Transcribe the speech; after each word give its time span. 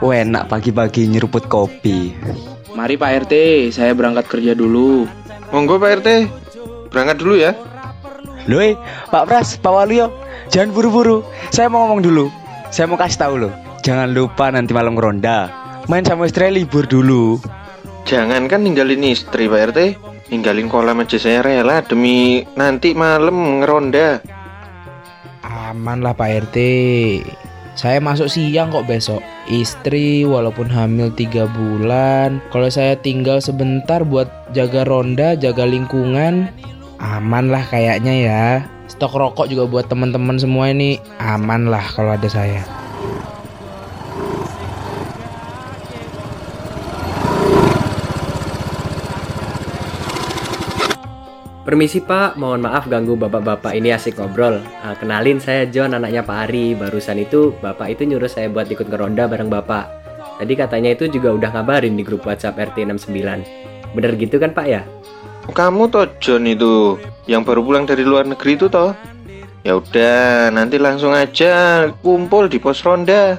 Enak 0.00 0.48
pagi-pagi 0.48 1.04
nyeruput 1.12 1.44
kopi. 1.44 2.16
Mari 2.72 2.96
Pak 2.96 3.28
RT, 3.28 3.34
saya 3.68 3.92
berangkat 3.92 4.32
kerja 4.32 4.56
dulu. 4.56 5.04
Monggo 5.52 5.76
Pak 5.76 6.00
RT, 6.00 6.08
berangkat 6.88 7.16
dulu 7.20 7.36
ya. 7.36 7.52
Loh, 8.48 8.64
eh, 8.64 8.74
Pak 9.12 9.28
Pras, 9.28 9.60
Pak 9.60 9.68
Waluyo, 9.68 10.08
jangan 10.48 10.72
buru-buru. 10.72 11.20
Saya 11.52 11.68
mau 11.68 11.84
ngomong 11.84 12.00
dulu. 12.00 12.26
Saya 12.72 12.88
mau 12.88 12.96
kasih 12.96 13.20
tahu 13.20 13.34
loh. 13.44 13.52
Jangan 13.84 14.16
lupa 14.16 14.48
nanti 14.48 14.72
malam 14.72 14.96
ngeronda. 14.96 15.52
Main 15.92 16.08
sama 16.08 16.24
istri 16.24 16.48
libur 16.48 16.88
dulu. 16.88 17.36
Jangan 18.08 18.48
kan 18.48 18.64
ninggalin 18.64 19.04
istri 19.04 19.52
Pak 19.52 19.76
RT, 19.76 19.78
ninggalin 20.32 20.72
kolam 20.72 21.04
aja 21.04 21.20
saya 21.20 21.44
rela 21.44 21.84
demi 21.84 22.40
nanti 22.56 22.96
malam 22.96 23.60
ngeronda. 23.60 24.24
Aman 25.44 26.00
lah 26.00 26.16
Pak 26.16 26.48
RT. 26.48 26.56
Saya 27.80 27.96
masuk 27.96 28.28
siang 28.28 28.68
kok 28.68 28.84
besok. 28.84 29.24
Istri 29.48 30.28
walaupun 30.28 30.68
hamil 30.68 31.08
tiga 31.16 31.48
bulan. 31.48 32.44
Kalau 32.52 32.68
saya 32.68 32.92
tinggal 32.92 33.40
sebentar 33.40 34.04
buat 34.04 34.28
jaga 34.52 34.84
ronda, 34.84 35.32
jaga 35.32 35.64
lingkungan, 35.64 36.52
aman 37.00 37.48
lah 37.48 37.64
kayaknya 37.64 38.14
ya. 38.20 38.44
Stok 38.84 39.16
rokok 39.16 39.48
juga 39.48 39.64
buat 39.64 39.88
teman-teman 39.88 40.36
semua 40.36 40.68
ini 40.68 41.00
aman 41.24 41.72
lah 41.72 41.80
kalau 41.96 42.12
ada 42.12 42.28
saya. 42.28 42.60
Permisi 51.70 52.02
Pak, 52.02 52.34
mohon 52.34 52.66
maaf 52.66 52.90
ganggu 52.90 53.14
bapak-bapak 53.14 53.78
ini 53.78 53.94
asik 53.94 54.18
ngobrol. 54.18 54.58
Ah, 54.82 54.98
kenalin 54.98 55.38
saya 55.38 55.70
John, 55.70 55.94
anaknya 55.94 56.26
Pak 56.26 56.50
Ari. 56.50 56.74
Barusan 56.74 57.22
itu 57.22 57.54
bapak 57.62 57.94
itu 57.94 58.10
nyuruh 58.10 58.26
saya 58.26 58.50
buat 58.50 58.66
ikut 58.66 58.90
ngeronda 58.90 59.30
bareng 59.30 59.46
bapak. 59.46 59.86
Tadi 60.42 60.58
katanya 60.58 60.98
itu 60.98 61.06
juga 61.06 61.30
udah 61.30 61.54
ngabarin 61.54 61.94
di 61.94 62.02
grup 62.02 62.26
WhatsApp 62.26 62.58
RT 62.74 62.90
69. 62.90 63.94
Bener 63.94 64.18
gitu 64.18 64.42
kan 64.42 64.50
Pak 64.50 64.66
ya? 64.66 64.82
Kamu 65.46 65.86
toh 65.94 66.10
John 66.18 66.50
itu 66.50 66.98
yang 67.30 67.46
baru 67.46 67.62
pulang 67.62 67.86
dari 67.86 68.02
luar 68.02 68.26
negeri 68.26 68.58
itu 68.58 68.66
toh? 68.66 68.90
Ya 69.62 69.78
udah, 69.78 70.50
nanti 70.50 70.74
langsung 70.74 71.14
aja 71.14 71.86
kumpul 72.02 72.50
di 72.50 72.58
pos 72.58 72.82
ronda. 72.82 73.38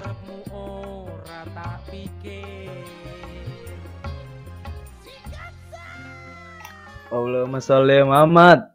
Allahumma 7.11 7.59
sholli 7.59 7.99
Muhammad. 8.07 8.71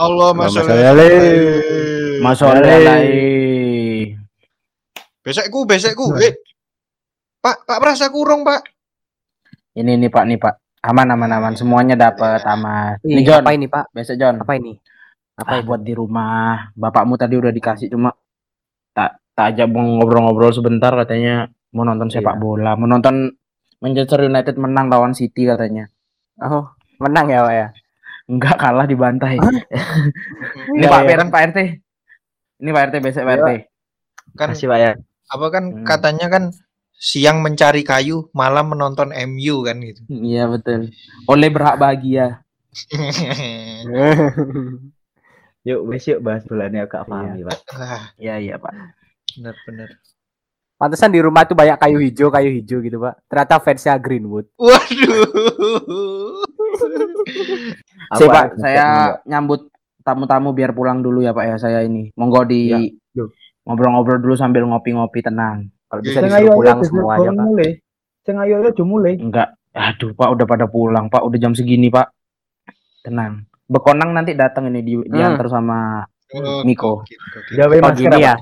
Allah 0.00 0.30
Mas 0.32 0.56
Mas 2.24 2.40
Besokku, 5.20 5.68
besokku. 5.68 6.16
Eh. 6.16 6.32
Pak, 7.44 7.68
Pak 7.68 7.78
Pras 7.84 8.00
aku 8.00 8.24
urung, 8.24 8.40
Pak. 8.40 8.64
Ini 9.76 10.00
nih 10.00 10.08
Pak, 10.08 10.24
nih 10.24 10.40
Pak. 10.40 10.54
Aman 10.88 11.12
aman 11.12 11.28
aman 11.28 11.52
semuanya 11.58 11.98
dapat 11.98 12.40
aman. 12.48 12.96
Ini 13.04 13.20
John. 13.26 13.44
apa 13.44 13.52
ini 13.52 13.66
Pak? 13.68 13.92
Besok 13.92 14.16
John. 14.16 14.40
Apa 14.40 14.56
ini? 14.56 14.72
Apa 15.36 15.60
buat 15.60 15.84
di 15.84 15.92
rumah? 15.92 16.72
Bapakmu 16.72 17.20
tadi 17.20 17.36
udah 17.36 17.52
dikasih 17.52 17.92
cuma 17.92 18.14
tak 18.96 19.20
tak 19.36 19.52
ajak 19.54 19.68
mau 19.68 19.84
ngobrol-ngobrol 19.84 20.54
sebentar 20.54 20.94
katanya 20.96 21.52
mau 21.76 21.84
nonton 21.84 22.08
sepak 22.08 22.38
Iya. 22.38 22.42
bola, 22.42 22.72
mau 22.80 22.88
nonton 22.88 23.28
Manchester 23.84 24.24
United 24.26 24.56
menang 24.56 24.88
lawan 24.88 25.12
City 25.12 25.44
katanya. 25.44 25.90
Oh, 26.40 26.77
menang 26.98 27.26
ya 27.28 27.40
Pak 27.42 27.54
ya? 27.54 27.66
Enggak 28.28 28.56
kalah 28.60 28.84
dibantai. 28.84 29.40
Ini 30.76 30.84
Iya, 30.84 30.88
Pak 30.88 31.00
iya. 31.00 31.08
Peren 31.08 31.28
Pak 31.30 31.42
RT. 31.48 31.58
Ini 32.58 32.70
Pak 32.70 32.82
RT 32.86 32.94
besok 33.00 33.22
Pak 33.24 33.34
RT. 33.40 33.50
Kan 34.36 34.48
Makasih 34.52 34.68
Pak 34.68 34.78
ya. 34.78 34.92
apa 35.28 35.46
kan 35.48 35.64
Hmm. 35.68 35.84
katanya 35.84 36.26
kan 36.28 36.44
siang 36.92 37.40
mencari 37.40 37.84
kayu, 37.84 38.26
malam 38.32 38.72
menonton 38.72 39.12
MU 39.12 39.62
kan 39.62 39.78
gitu. 39.78 40.00
Iya 40.08 40.44
betul. 40.46 40.90
Oleh 41.24 41.48
berhak 41.48 41.76
bahagia. 41.76 42.42
Yuk, 45.66 45.80
wes 45.84 46.04
yuk 46.06 46.22
bahas 46.22 46.44
bola 46.44 46.64
ini 46.66 46.80
agak 46.80 47.04
paham 47.04 47.36
ya, 47.36 47.44
Pak. 47.44 47.58
Iya 48.16 48.34
iya 48.40 48.54
Pak. 48.56 48.72
benar-benar. 49.36 49.90
Pantesan 50.74 51.10
di 51.10 51.20
rumah 51.20 51.44
tuh 51.44 51.52
banyak 51.52 51.76
kayu 51.76 51.98
hijau, 52.00 52.30
kayu 52.30 52.48
hijau 52.54 52.78
gitu 52.80 52.96
Pak. 52.96 53.14
Ternyata 53.28 53.60
fansnya 53.60 53.98
Greenwood. 53.98 54.48
Waduh. 54.56 56.47
Si 56.78 58.24
Apa 58.28 58.32
Pak, 58.32 58.46
saya 58.62 58.86
nyambut 59.28 59.68
tamu-tamu 60.00 60.56
biar 60.56 60.72
pulang 60.72 61.04
dulu 61.04 61.20
ya 61.20 61.36
Pak 61.36 61.44
ya 61.44 61.56
saya 61.60 61.78
ini. 61.84 62.08
Monggo 62.16 62.46
di 62.48 62.72
Ya, 62.72 62.78
ngobrol-ngobrol 63.68 64.22
dulu 64.24 64.34
sambil 64.38 64.64
ngopi-ngopi 64.64 65.20
tenang. 65.20 65.68
Kalau 65.92 66.00
bisa 66.00 66.24
disuruh 66.24 66.56
pulang 66.56 66.80
semua 66.80 67.20
aja 67.20 67.30
Pak. 67.34 67.44
mulai. 67.44 67.70
Sing 68.24 68.36
ayo 68.40 68.54
ayo 68.62 68.68
aja 68.72 68.84
mulai. 68.84 69.14
Enggak. 69.20 69.48
Aduh 69.76 70.16
Pak 70.16 70.28
udah 70.32 70.46
pada 70.48 70.64
pulang 70.64 71.12
Pak. 71.12 71.20
Udah 71.20 71.38
jam 71.40 71.52
segini 71.52 71.92
Pak. 71.92 72.08
Tenang. 73.04 73.44
Bekonang 73.68 74.16
nanti 74.16 74.32
datang 74.32 74.72
ini 74.72 74.80
di, 74.80 74.94
diantar 75.04 75.48
sama 75.52 76.00
Oh, 76.28 76.60
Miko. 76.60 77.08
Gawe 77.56 77.76
Oh, 77.80 77.92
gini 77.96 78.20
ya. 78.20 78.36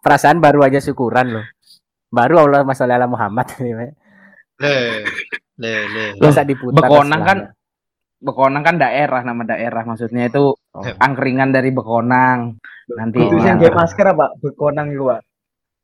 Perasaan 0.00 0.40
baru 0.40 0.64
aja 0.64 0.80
syukuran 0.80 1.28
loh. 1.28 1.44
Baru 2.08 2.40
Allah 2.48 2.64
masalah 2.64 2.96
ala 2.96 3.04
Muhammad. 3.04 3.52
Le, 4.62 5.02
le, 5.58 5.72
le. 5.90 6.04
Diputar. 6.46 6.78
Bekonang 6.78 7.22
kan. 7.22 7.38
Bekonang 8.22 8.62
kan 8.62 8.76
daerah 8.78 9.20
nama 9.20 9.42
daerah 9.42 9.82
maksudnya 9.82 10.30
itu 10.30 10.54
Oh. 10.72 10.80
angkringan 10.96 11.50
dari 11.50 11.68
Bekonang. 11.68 12.56
Nanti 12.88 13.18
Itu 13.18 13.36
diantar. 13.36 13.68
gawe 13.68 13.76
masker 13.76 14.06
apa? 14.08 14.26
Bekonang 14.38 14.88
iku, 14.88 15.10
Pak. 15.10 15.20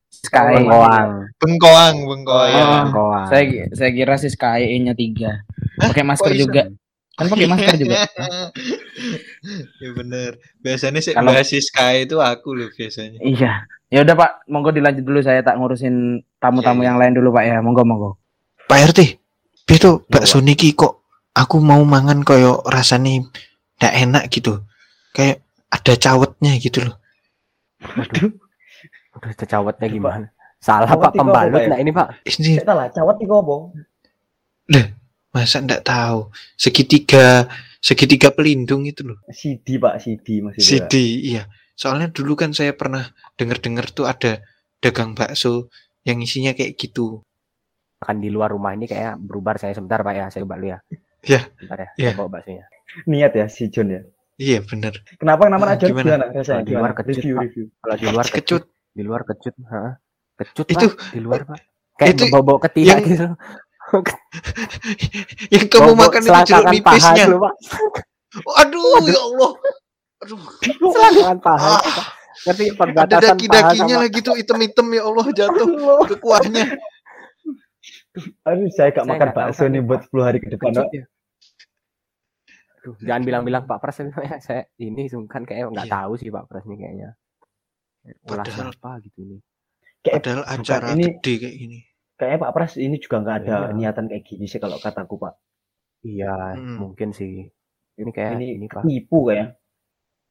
Sky. 0.08 0.56
Bengkoang. 0.56 1.10
Bengkoang, 1.36 1.96
bengkoang. 2.00 2.52
Oh. 2.54 2.68
Bengkoang. 2.88 3.26
Saya 3.28 3.42
saya 3.74 3.90
kira 3.92 4.14
sih 4.16 4.30
Sky 4.30 4.64
nya 4.78 4.94
tiga. 4.94 5.44
Pakai 5.76 6.00
masker 6.00 6.32
juga. 6.32 6.70
Kan 7.12 7.26
pakai 7.26 7.44
masker 7.44 7.74
juga. 7.76 8.06
ya 9.82 9.90
bener. 9.92 10.30
Biasanya 10.58 11.00
sih 11.02 11.12
Kalau- 11.12 11.34
bahas 11.34 11.46
si 11.46 11.58
Sky 11.58 12.06
itu 12.06 12.16
aku 12.18 12.54
loh 12.54 12.70
biasanya. 12.70 13.18
Iya. 13.20 13.66
Ya 13.88 14.04
udah 14.04 14.14
Pak, 14.14 14.30
monggo 14.46 14.68
dilanjut 14.68 15.00
dulu 15.00 15.20
saya 15.20 15.40
tak 15.40 15.56
ngurusin 15.56 16.20
tamu-tamu 16.36 16.80
Iya, 16.80 16.84
iya. 16.84 16.88
yang 16.92 16.96
lain 17.00 17.12
dulu 17.16 17.28
Pak 17.30 17.44
ya. 17.44 17.56
Monggo 17.60 17.82
monggo. 17.82 18.10
Pak 18.68 18.80
RT, 18.92 19.00
itu 19.72 19.90
bakso 20.12 20.44
niki 20.44 20.76
kok 20.76 21.08
aku 21.32 21.56
mau 21.64 21.80
mangan 21.88 22.20
koyo 22.20 22.60
rasanya 22.68 23.24
ndak 23.80 23.94
enak 23.96 24.24
gitu. 24.28 24.62
Kayak 25.16 25.40
ada 25.72 25.92
cawetnya 25.96 26.52
gitu 26.60 26.84
loh. 26.84 26.96
Aduh, 27.80 28.32
cawatnya 29.48 29.86
gimana? 29.88 30.26
Salah 30.58 30.90
Cawat 30.90 31.00
Pak 31.00 31.12
itu 31.14 31.18
pembalut 31.22 31.62
nah 31.70 31.78
ini 31.78 31.90
Pak. 31.94 32.08
Ini 32.26 32.50
Kita 32.60 32.74
lah 32.74 32.90
cawat 32.90 33.16
iku 33.22 33.34
apa? 33.40 33.56
masa 35.28 35.62
ndak 35.62 35.86
tahu. 35.86 36.34
Segitiga 36.58 37.46
segitiga 37.78 38.34
pelindung 38.34 38.84
itu 38.90 39.06
loh. 39.06 39.22
CD, 39.30 39.78
Pak, 39.78 40.02
CD 40.02 40.42
maksudnya. 40.42 40.66
CD, 40.66 40.94
iya. 41.22 41.42
Soalnya 41.78 42.10
dulu 42.10 42.34
kan 42.34 42.50
saya 42.50 42.74
pernah 42.74 43.06
dengar-dengar 43.38 43.86
tuh 43.94 44.10
ada 44.10 44.42
dagang 44.82 45.14
bakso 45.14 45.70
yang 46.02 46.18
isinya 46.18 46.50
kayak 46.56 46.74
gitu. 46.74 47.22
Kan 47.98 48.16
di 48.18 48.30
luar 48.30 48.54
rumah 48.54 48.72
ini 48.72 48.86
kayak 48.86 49.18
berubah 49.18 49.58
saya 49.58 49.72
sebentar 49.72 50.00
Pak 50.00 50.14
ya. 50.14 50.24
Saya 50.28 50.46
coba 50.46 50.54
dulu 50.54 50.68
ya. 50.70 50.78
Iya. 51.20 51.40
Bentar 51.52 51.78
ya. 51.78 51.88
Iya. 51.92 52.08
Saya 52.08 52.16
bawa 52.16 52.28
baksonya. 52.30 52.64
Niat 53.04 53.32
ya 53.34 53.46
si 53.46 53.64
John 53.68 53.88
ya. 53.90 54.00
Iya 54.38 54.58
bener. 54.62 54.94
Kenapa 55.18 55.50
nama 55.50 55.64
Ah, 55.64 55.74
aja 55.74 55.84
gimana? 55.84 56.06
gimana 56.14 56.24
rasanya? 56.30 56.46
Kalau 56.46 56.62
di 56.62 56.72
luar 56.72 56.92
kecut, 56.94 57.16
Review, 57.18 57.34
review. 57.36 57.64
Kalau 57.76 57.96
di 57.96 58.06
luar 58.06 58.26
kecut, 58.26 58.62
Kecut. 58.62 58.62
di 58.94 59.02
luar 59.02 59.22
kecut, 59.24 59.54
Heeh. 59.58 59.92
kecut 60.38 60.66
Itu 60.70 60.86
Pak, 60.88 61.10
di 61.10 61.18
luar 61.18 61.40
Pak. 61.42 61.58
Kayak 61.98 62.10
itu 62.14 62.24
bau-bau 62.30 62.58
ketiak 62.62 62.86
yang- 62.94 63.02
gitu. 63.04 63.26
yang 65.50 65.66
kamu 65.66 65.90
Bau-bau 65.90 66.06
makan 66.06 66.20
itu 66.22 66.38
jeruk 66.46 66.66
nipisnya. 66.70 67.24
dulu, 67.26 67.38
Pak. 67.42 67.54
Aduh, 68.62 69.02
ya 69.04 69.18
Allah. 69.18 69.50
Aduh, 70.18 70.38
Selangkangan 70.86 71.38
paha. 71.40 71.74
Ah. 71.74 72.06
ada 72.78 73.18
daki-dakinya 73.18 73.96
lagi 73.98 74.22
tuh 74.22 74.38
item-item 74.38 74.86
ya 74.94 75.02
Allah 75.02 75.26
jatuh 75.34 75.66
ke 76.06 76.14
kuahnya. 76.16 76.64
Aduh, 78.16 78.70
saya 78.72 78.90
gak 78.90 79.04
Saya 79.04 79.10
makan 79.14 79.28
bakso 79.30 79.62
kan, 79.64 79.70
nih 79.74 79.82
buat 79.84 80.00
10 80.08 80.26
hari 80.26 80.38
ke 80.40 80.48
depan, 80.50 80.72
ya. 80.90 81.04
Aduh, 82.80 82.94
jangan 83.04 83.22
bilang-bilang 83.22 83.64
Pak 83.66 83.78
ini, 84.00 84.10
ya. 84.24 84.36
saya 84.40 84.62
ini 84.78 85.02
sungkan 85.06 85.42
kayak 85.44 85.70
nggak 85.70 85.86
Iya. 85.86 85.94
tahu 85.98 86.12
sih 86.16 86.28
Pak 86.28 86.44
Pras 86.46 86.64
ini 86.66 86.76
kayaknya. 86.78 87.08
Ulah 88.24 88.42
Padahal- 88.42 88.72
siapa 88.72 88.90
gitu 89.04 89.20
nih. 89.22 89.40
Kayak 89.98 90.14
Padahal 90.22 90.42
acara 90.46 90.86
ini 90.94 91.04
gede 91.10 91.32
kayak 91.36 91.56
gini. 91.58 91.78
kayaknya 92.16 92.38
Pak 92.40 92.52
Pras 92.54 92.72
ini 92.78 92.96
juga 92.96 93.16
nggak 93.20 93.36
ada 93.44 93.56
Iya. 93.68 93.74
niatan 93.74 94.04
kayak 94.08 94.24
gini 94.24 94.44
sih 94.46 94.58
kalau 94.58 94.78
kataku, 94.78 95.14
Pak. 95.18 95.34
Iya, 96.02 96.34
Hmm. 96.56 96.76
mungkin 96.80 97.10
sih. 97.10 97.50
Ini 97.98 98.10
kayak 98.14 98.38
ini, 98.38 98.46
ini, 98.56 98.66
Pak. 98.66 98.86
tipu 98.86 99.26
kayak. 99.26 99.58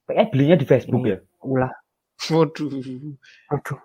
Kayaknya 0.07 0.25
belinya 0.31 0.55
di 0.55 0.65
Facebook 0.65 1.03
Ini- 1.03 1.11
ya. 1.11 1.17
Ulah. 1.43 1.71
Waduh. 2.31 2.71
Aduh. 3.51 3.79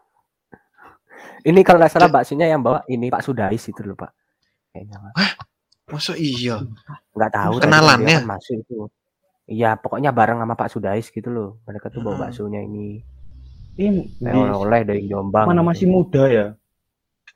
Ini 1.42 1.60
kalau 1.62 1.78
nggak 1.82 1.92
salah 1.92 2.10
baksonya 2.10 2.46
yang 2.46 2.62
bawa 2.62 2.86
ini 2.86 3.10
Pak 3.10 3.22
Sudais 3.22 3.58
itu 3.58 3.80
loh 3.82 3.98
Pak. 3.98 4.10
Kayaknya 4.70 4.96
Pak. 5.02 5.14
Masa 5.90 6.14
iya? 6.16 6.56
nggak 7.12 7.30
tahu. 7.34 7.52
Kenalannya? 7.60 8.16
kan 8.22 8.28
masuk 8.30 8.56
itu. 8.62 8.78
Iya, 9.50 9.74
pokoknya 9.76 10.14
bareng 10.14 10.38
sama 10.38 10.54
Pak 10.54 10.68
Sudais 10.70 11.06
gitu 11.10 11.28
loh. 11.28 11.58
Mereka 11.66 11.90
tuh 11.90 12.00
bawa 12.00 12.14
Hmm. 12.16 12.22
baksonya 12.30 12.60
ini. 12.62 13.02
Ini 13.74 14.06
oleh-oleh 14.28 14.84
dari 14.84 15.08
Jombang. 15.08 15.48
mana 15.48 15.60
gitu. 15.60 15.68
masih 15.68 15.86
muda 15.90 16.22
ya. 16.28 16.46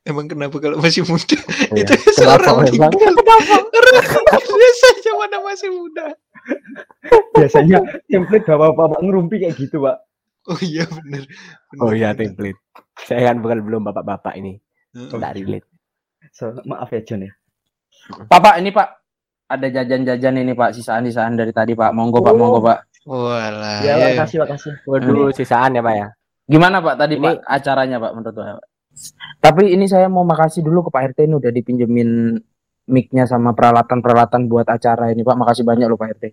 Emang 0.07 0.31
kenapa 0.31 0.55
kalau 0.63 0.79
masih 0.79 1.03
muda? 1.03 1.35
Iya. 1.75 1.83
Itu 1.83 1.93
Kenapa 1.99 2.15
seorang 2.15 2.55
meninggal. 2.63 2.91
Biasanya 4.63 5.13
mana 5.19 5.39
masih 5.43 5.69
muda. 5.75 6.07
Biasanya 7.35 7.77
template 8.07 8.47
bapak-bapak 8.47 9.01
ngerumpi 9.03 9.37
kayak 9.43 9.57
gitu, 9.59 9.83
Pak. 9.83 9.97
Oh 10.47 10.61
iya 10.63 10.87
bener. 10.87 11.27
bener, 11.27 11.81
Oh 11.83 11.91
iya 11.91 12.15
template. 12.15 12.59
Saya 13.03 13.35
kan 13.35 13.43
bukan 13.43 13.67
belum 13.67 13.83
bapak-bapak 13.91 14.39
ini. 14.39 14.63
Tidak 14.95 15.33
relate. 15.37 15.67
So, 16.33 16.55
maaf 16.65 16.89
ya 16.95 17.03
John 17.03 17.27
ya. 17.27 17.33
Pak, 18.31 18.41
Pak, 18.41 18.55
ini 18.63 18.71
Pak. 18.71 18.89
Ada 19.47 19.67
jajan-jajan 19.71 20.43
ini 20.43 20.53
Pak, 20.55 20.75
sisaan-sisaan 20.75 21.39
dari 21.39 21.51
tadi 21.55 21.75
Pak. 21.75 21.91
Monggo 21.95 22.19
Pak, 22.23 22.35
monggo 22.35 22.63
Pak. 22.63 22.79
Walah. 23.07 23.79
Ya, 23.83 23.95
ya. 23.95 24.15
makasih, 24.15 24.43
makasih. 24.43 24.73
Waduh, 24.87 25.31
sisaan 25.31 25.79
ya 25.79 25.83
Pak 25.83 25.95
ya. 25.95 26.09
Gimana 26.47 26.83
Pak 26.83 26.95
tadi 26.99 27.15
Ini- 27.19 27.23
Pak 27.27 27.35
acaranya 27.47 27.97
Pak 28.03 28.13
menurut 28.15 28.35
Pak? 28.35 28.67
Tapi 29.39 29.77
ini 29.77 29.87
saya 29.87 30.09
mau 30.09 30.25
makasih 30.25 30.65
dulu 30.65 30.89
ke 30.89 30.91
Pak 30.91 31.15
RT 31.15 31.19
ini 31.29 31.35
udah 31.37 31.53
dipinjemin 31.53 32.11
mic-nya 32.87 33.29
sama 33.29 33.53
peralatan-peralatan 33.53 34.49
buat 34.51 34.67
acara 34.67 35.11
ini 35.15 35.23
Pak. 35.23 35.37
Makasih 35.37 35.63
banyak 35.63 35.87
loh 35.87 35.99
Pak 35.99 36.11
RT. 36.19 36.25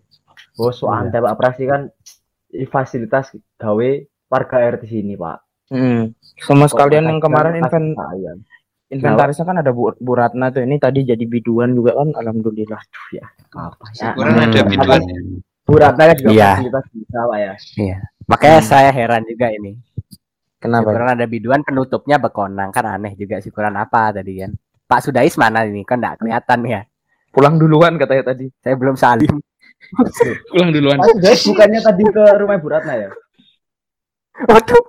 Oh, 0.57 0.73
so 0.73 0.89
antai 0.89 1.21
Pak 1.21 1.35
Prasi 1.37 1.65
kan 1.69 1.89
fasilitas 2.69 3.33
gawe 3.57 3.89
warga 4.29 4.57
RT 4.77 4.83
sini, 4.89 5.13
Pak. 5.17 5.37
Hmm. 5.73 6.13
Sama 6.41 6.69
sekalian 6.69 7.09
yang 7.09 7.19
kemarin 7.23 7.57
invent 7.57 7.97
sayang. 7.97 8.39
inventarisnya 8.93 9.41
kan 9.41 9.57
ada 9.57 9.73
Bu, 9.73 9.89
Bu 9.97 10.13
Ratna 10.13 10.53
tuh. 10.53 10.61
Ini 10.61 10.77
tadi 10.77 11.01
jadi 11.01 11.25
biduan 11.25 11.73
juga 11.73 11.97
kan 11.97 12.13
alhamdulillah. 12.13 12.77
Apa 13.57 13.85
ya? 13.97 14.13
Syukuran 14.13 14.37
ada 14.37 14.61
biduan. 14.69 15.01
Bu 15.65 15.73
Ratna 15.81 16.03
kan 16.13 16.15
juga 16.21 16.29
Iya. 16.29 16.51
fasilitas 16.61 16.85
bisa, 16.93 17.19
Pak 17.25 17.37
ya. 17.41 17.53
Makanya 18.29 18.59
saya 18.61 18.89
heran 18.93 19.25
juga 19.25 19.49
ini. 19.49 19.81
Kenapa? 20.61 20.93
Syukuran 20.93 21.09
ada 21.09 21.25
biduan 21.25 21.61
penutupnya 21.65 22.21
bekonang 22.21 22.69
kan 22.69 22.85
aneh 22.85 23.17
juga 23.17 23.41
syukuran 23.41 23.73
apa 23.81 24.13
tadi 24.13 24.45
kan. 24.45 24.53
Pak 24.85 24.99
Sudais 25.09 25.33
mana 25.41 25.65
ini 25.65 25.81
kan 25.81 25.97
enggak 25.97 26.21
kelihatan 26.21 26.59
ya. 26.69 26.81
Pulang 27.33 27.57
duluan 27.57 27.97
katanya 27.97 28.31
tadi. 28.31 28.45
Saya 28.61 28.77
belum 28.77 28.93
salim. 28.93 29.33
Pulang 30.53 30.69
duluan. 30.69 31.01
Oh, 31.01 31.17
guys, 31.17 31.41
bukannya 31.49 31.81
tadi 31.81 32.05
ke 32.05 32.23
rumah 32.37 32.61
Bu 32.61 32.69
Ratna 32.69 32.93
ya? 32.93 33.09
Waduh. 34.45 34.83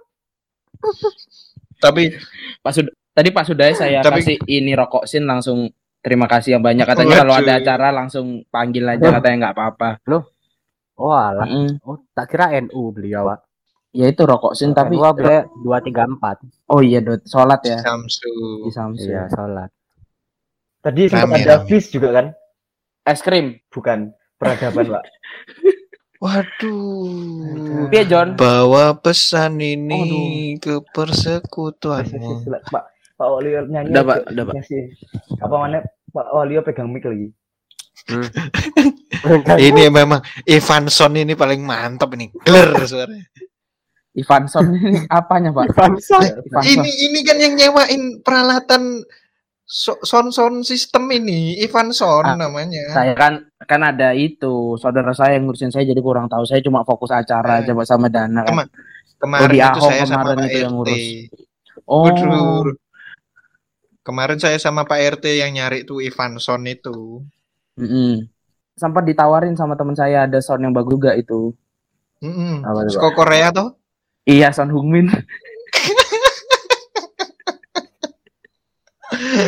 Tapi 1.80 2.12
Pak 2.60 2.72
Sud 2.72 2.86
tadi 3.16 3.28
Pak 3.32 3.44
Sudai 3.48 3.72
saya 3.72 4.04
Tapi- 4.04 4.20
kasih 4.20 4.36
ini 4.48 4.76
rokok 4.76 5.08
sin 5.08 5.24
langsung 5.24 5.72
terima 6.04 6.28
kasih 6.28 6.60
yang 6.60 6.64
banyak 6.64 6.84
katanya 6.84 7.24
kalau 7.24 7.34
ada 7.36 7.52
acara 7.56 7.88
langsung 7.88 8.44
panggil 8.52 8.84
aja 8.84 9.08
katanya 9.20 9.48
nggak 9.48 9.54
apa-apa. 9.56 9.88
Oh 10.94 11.10
alah. 11.10 11.48
Mm-mm. 11.48 11.80
Oh, 11.82 11.98
tak 12.14 12.30
kira 12.30 12.54
NU 12.60 12.92
beliau, 12.94 13.26
Pak. 13.26 13.40
Ya 13.94 14.10
itu 14.10 14.22
rokok 14.26 14.52
sin 14.58 14.74
tapi 14.76 14.94
NU 14.98 15.06
beliau 15.16 15.46
234. 15.64 16.70
oh 16.70 16.80
iya 16.82 16.98
dot 17.00 17.22
sholat 17.24 17.60
ya 17.64 17.78
Samsu. 17.80 18.66
di 18.66 18.70
Samsung. 18.70 19.08
Iya, 19.10 19.24
sholat. 19.30 19.70
Tadi 20.84 21.08
sempat 21.08 21.32
Rame, 21.32 21.48
ada 21.48 21.56
rame. 21.64 21.68
fish 21.72 21.88
juga 21.88 22.08
kan? 22.12 22.26
Es 23.08 23.24
krim. 23.24 23.56
Bukan 23.72 24.12
peradaban, 24.36 25.00
Pak. 25.00 25.04
Waduh. 26.24 27.88
Piye 27.88 28.04
John? 28.04 28.36
Bawa 28.36 28.92
pesan 29.00 29.64
ini 29.64 30.04
ke 30.60 30.84
fish, 30.84 30.88
persekutuanmu. 30.92 32.44
fish. 32.44 32.68
Pak 32.68 32.84
Pak 33.16 33.28
Walio 33.32 33.64
nyanyi. 33.64 33.96
Udah, 33.96 34.04
Pak, 34.04 34.18
udah, 34.28 34.44
Pak. 34.44 34.54
Apa 35.40 35.54
mana 35.56 35.80
Pak 36.12 36.26
Walio 36.36 36.60
pegang 36.60 36.92
mic 36.92 37.08
lagi. 37.08 37.32
Ini 39.56 39.88
memang 39.88 40.20
Evanson 40.44 41.16
ini 41.16 41.32
paling 41.32 41.64
mantap 41.64 42.12
ini. 42.12 42.28
Gler 42.44 42.76
suaranya. 42.84 43.24
Ivanson 44.14 44.68
ini 44.76 45.00
apanya 45.08 45.48
Pak? 45.50 45.72
Bangsa. 45.72 46.20
Ivanson. 46.20 46.60
Ini 46.68 46.90
ini 47.08 47.18
kan 47.24 47.36
yang 47.40 47.56
nyewain 47.56 48.20
peralatan 48.20 49.00
so- 49.64 50.00
sound 50.00 50.30
sound 50.30 50.62
system 50.62 51.08
ini 51.08 51.56
Evanson 51.58 52.22
Ah, 52.22 52.36
namanya. 52.36 52.84
Saya 52.90 53.12
kan 53.12 53.32
kan 53.60 53.80
ada 53.80 54.12
itu 54.12 54.76
saudara 54.76 55.10
saya 55.10 55.36
yang 55.36 55.48
ngurusin 55.48 55.68
saya 55.68 55.84
jadi 55.84 55.98
kurang 55.98 56.28
tahu. 56.28 56.44
Saya 56.44 56.60
cuma 56.60 56.84
fokus 56.84 57.08
acara 57.08 57.60
aja 57.60 57.72
Pak 57.72 57.84
sama 57.84 58.06
Dana 58.06 58.44
kan. 58.44 58.52
Kema- 58.52 58.70
Kemarin 59.14 59.56
itu 59.56 59.80
saya 59.80 60.04
sama 60.04 60.20
kemarin 60.22 60.36
Pak 60.36 60.44
itu 60.44 60.58
yang 60.58 60.68
RT. 60.68 60.72
ngurus. 60.74 61.04
Oh. 61.86 62.64
Kemarin 64.02 64.36
saya 64.36 64.58
sama 64.58 64.84
Pak 64.84 65.00
RT 65.16 65.40
yang 65.40 65.50
nyari 65.50 65.82
tuh 65.82 65.98
Evanson 65.98 66.60
itu. 66.64 67.24
Mm-mm. 67.74 68.28
Sempat 68.74 69.02
ditawarin 69.02 69.56
sama 69.56 69.74
teman 69.74 69.96
saya 69.96 70.28
ada 70.28 70.38
sound 70.38 70.60
yang 70.60 70.76
bagus 70.76 70.92
juga 70.92 71.16
itu. 71.16 71.56
Mm 72.20 72.62
Apa 72.62 72.84
tuh, 72.84 72.92
Seko 72.92 73.10
Korea 73.12 73.48
tuh. 73.48 73.72
Iya, 74.24 74.52
Son 74.52 74.68
Hungmin. 74.68 75.08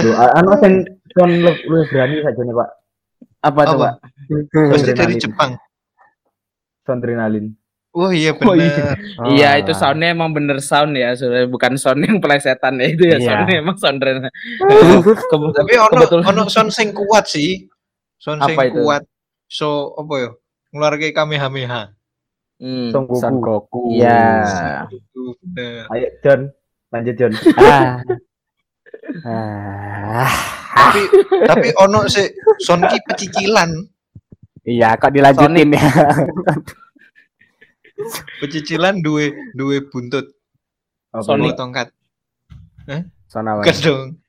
Loh, 0.06 0.16
anu 0.32 0.50
sen 0.58 0.74
son 1.12 1.30
lu 1.42 1.50
lu 1.66 1.78
berani 1.88 2.22
saja 2.22 2.40
nih, 2.40 2.54
Pak. 2.54 2.68
Apa 3.42 3.60
tuh, 3.62 3.78
Apa? 3.78 3.88
Pak? 3.88 3.94
Pasti 4.72 4.92
dari. 4.92 5.14
Jepang. 5.16 5.50
Son 6.82 6.98
adrenalin. 6.98 7.50
Oh 7.90 8.12
iya 8.12 8.36
Oh, 8.36 8.52
iya. 8.52 8.68
benar. 8.68 8.96
Iya, 9.24 9.50
itu 9.56 9.72
soundnya 9.72 10.12
emang 10.12 10.28
bener 10.30 10.60
sound 10.60 10.92
ya, 10.94 11.16
sudah 11.16 11.48
bukan 11.48 11.80
sound 11.80 12.04
yang 12.04 12.20
pelesetan 12.20 12.76
ya 12.76 12.92
itu 12.92 13.08
ya, 13.08 13.16
Iya. 13.16 13.24
soundnya 13.24 13.56
emang 13.56 13.76
sound 13.80 13.98
Ren. 13.98 14.20
Ke- 14.20 15.52
Tapi 15.56 15.72
ono 15.80 16.04
ono 16.20 16.42
sound 16.46 16.70
sing 16.70 16.92
kuat 16.92 17.24
sih. 17.24 17.64
Sound 18.20 18.44
sing 18.44 18.52
itu? 18.52 18.76
kuat. 18.76 19.00
So 19.48 19.96
apa 19.96 20.12
ya? 20.18 20.30
Ngeluarke 20.70 21.08
Kamehameha. 21.10 21.96
Hmm. 22.60 22.92
Son 22.92 23.04
Goku. 23.04 23.16
Son 23.16 23.34
Goku. 23.40 23.82
Iya. 23.96 24.84
Itu. 24.92 25.32
Ayo 25.88 26.08
John, 26.20 26.40
lanjut 26.88 27.14
John. 27.16 27.32
Ah. 27.56 27.96
Ah. 29.24 30.30
Tapi 30.76 31.02
tapi 31.46 31.68
ono 31.80 32.06
sih 32.06 32.26
sound 32.62 32.86
ki 32.90 32.98
pecicilan. 33.06 33.70
Iya, 34.66 34.98
kok 34.98 35.14
dilanjutin 35.14 35.78
ya. 35.78 35.82
Pecicilan 38.42 39.00
duwe 39.00 39.32
duwe 39.56 39.80
buntut, 39.88 40.28
Sonic. 41.22 41.54
duwe 41.54 41.58
tongkat. 41.58 41.88
Son 43.26 43.46
apa? 43.46 43.62
Dong. 43.82 44.20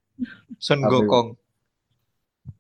Son? 0.58 0.80
Gokong. 0.82 1.28